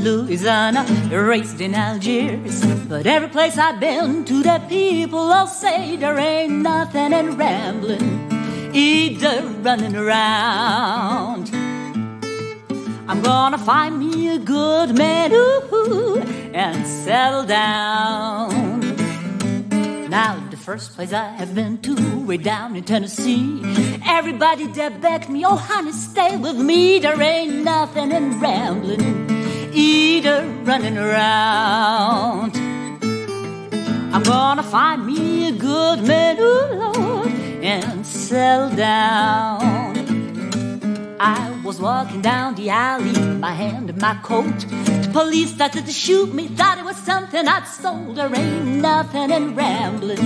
[0.03, 2.65] Louisiana, raised in Algiers.
[2.89, 8.29] But every place I've been to, the people all say there ain't nothing in rambling,
[8.75, 11.51] either running around.
[13.09, 16.19] I'm gonna find me a good man, ooh,
[16.53, 18.81] and settle down.
[20.11, 23.63] Now, the first place I have been to, way down in Tennessee.
[24.05, 26.99] Everybody that begged me, oh honey, stay with me.
[26.99, 29.32] There ain't nothing in rambling
[29.75, 32.57] eater running around.
[34.14, 37.29] I'm gonna find me a good man, ooh Lord,
[37.62, 39.97] and settle down.
[41.18, 44.59] I was walking down the alley, my hand in my coat.
[44.59, 48.12] The police started to shoot me, thought it was something I'd stole.
[48.12, 50.18] There ain't nothing in rambling,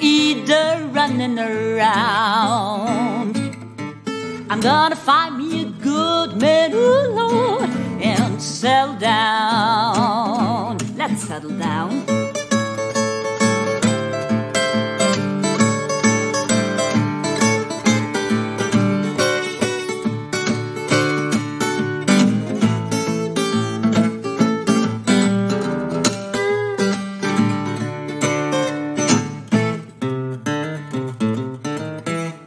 [0.00, 3.36] either running around.
[4.48, 7.89] I'm gonna find me a good man, ooh Lord
[8.40, 10.78] settle down.
[10.96, 12.06] Let's settle down.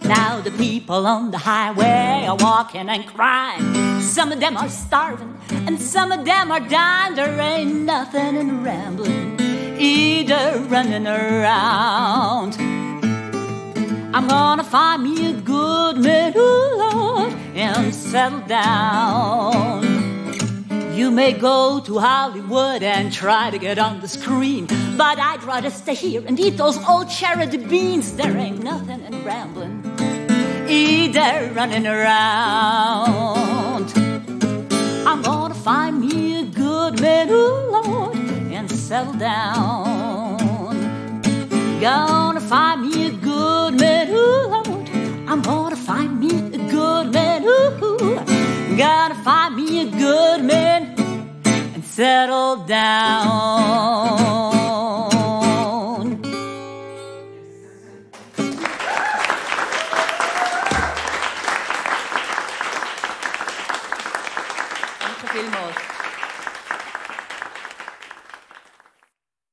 [0.04, 4.02] Now the people on the highway are walking and crying.
[4.02, 7.16] Some of them are starving and some of them are dying.
[7.16, 9.40] There ain't nothing in rambling,
[9.80, 12.56] either running around.
[14.16, 15.98] I'm gonna find me a good
[16.36, 19.84] ooh Lord, and settle down.
[20.94, 25.72] You may go to Hollywood and try to get on the screen, but I'd rather
[25.72, 28.14] stay here and eat those old charity beans.
[28.16, 29.84] There ain't nothing in rambling,
[30.70, 33.23] either running around.
[35.64, 38.18] Find me a good man, ooh Lord,
[38.52, 40.38] and settle down.
[41.80, 44.90] Gonna find me a good man, ooh Lord.
[45.30, 48.76] I'm gonna find me a good man, ooh.
[48.76, 50.96] Gonna find me a good man
[51.74, 54.33] and settle down.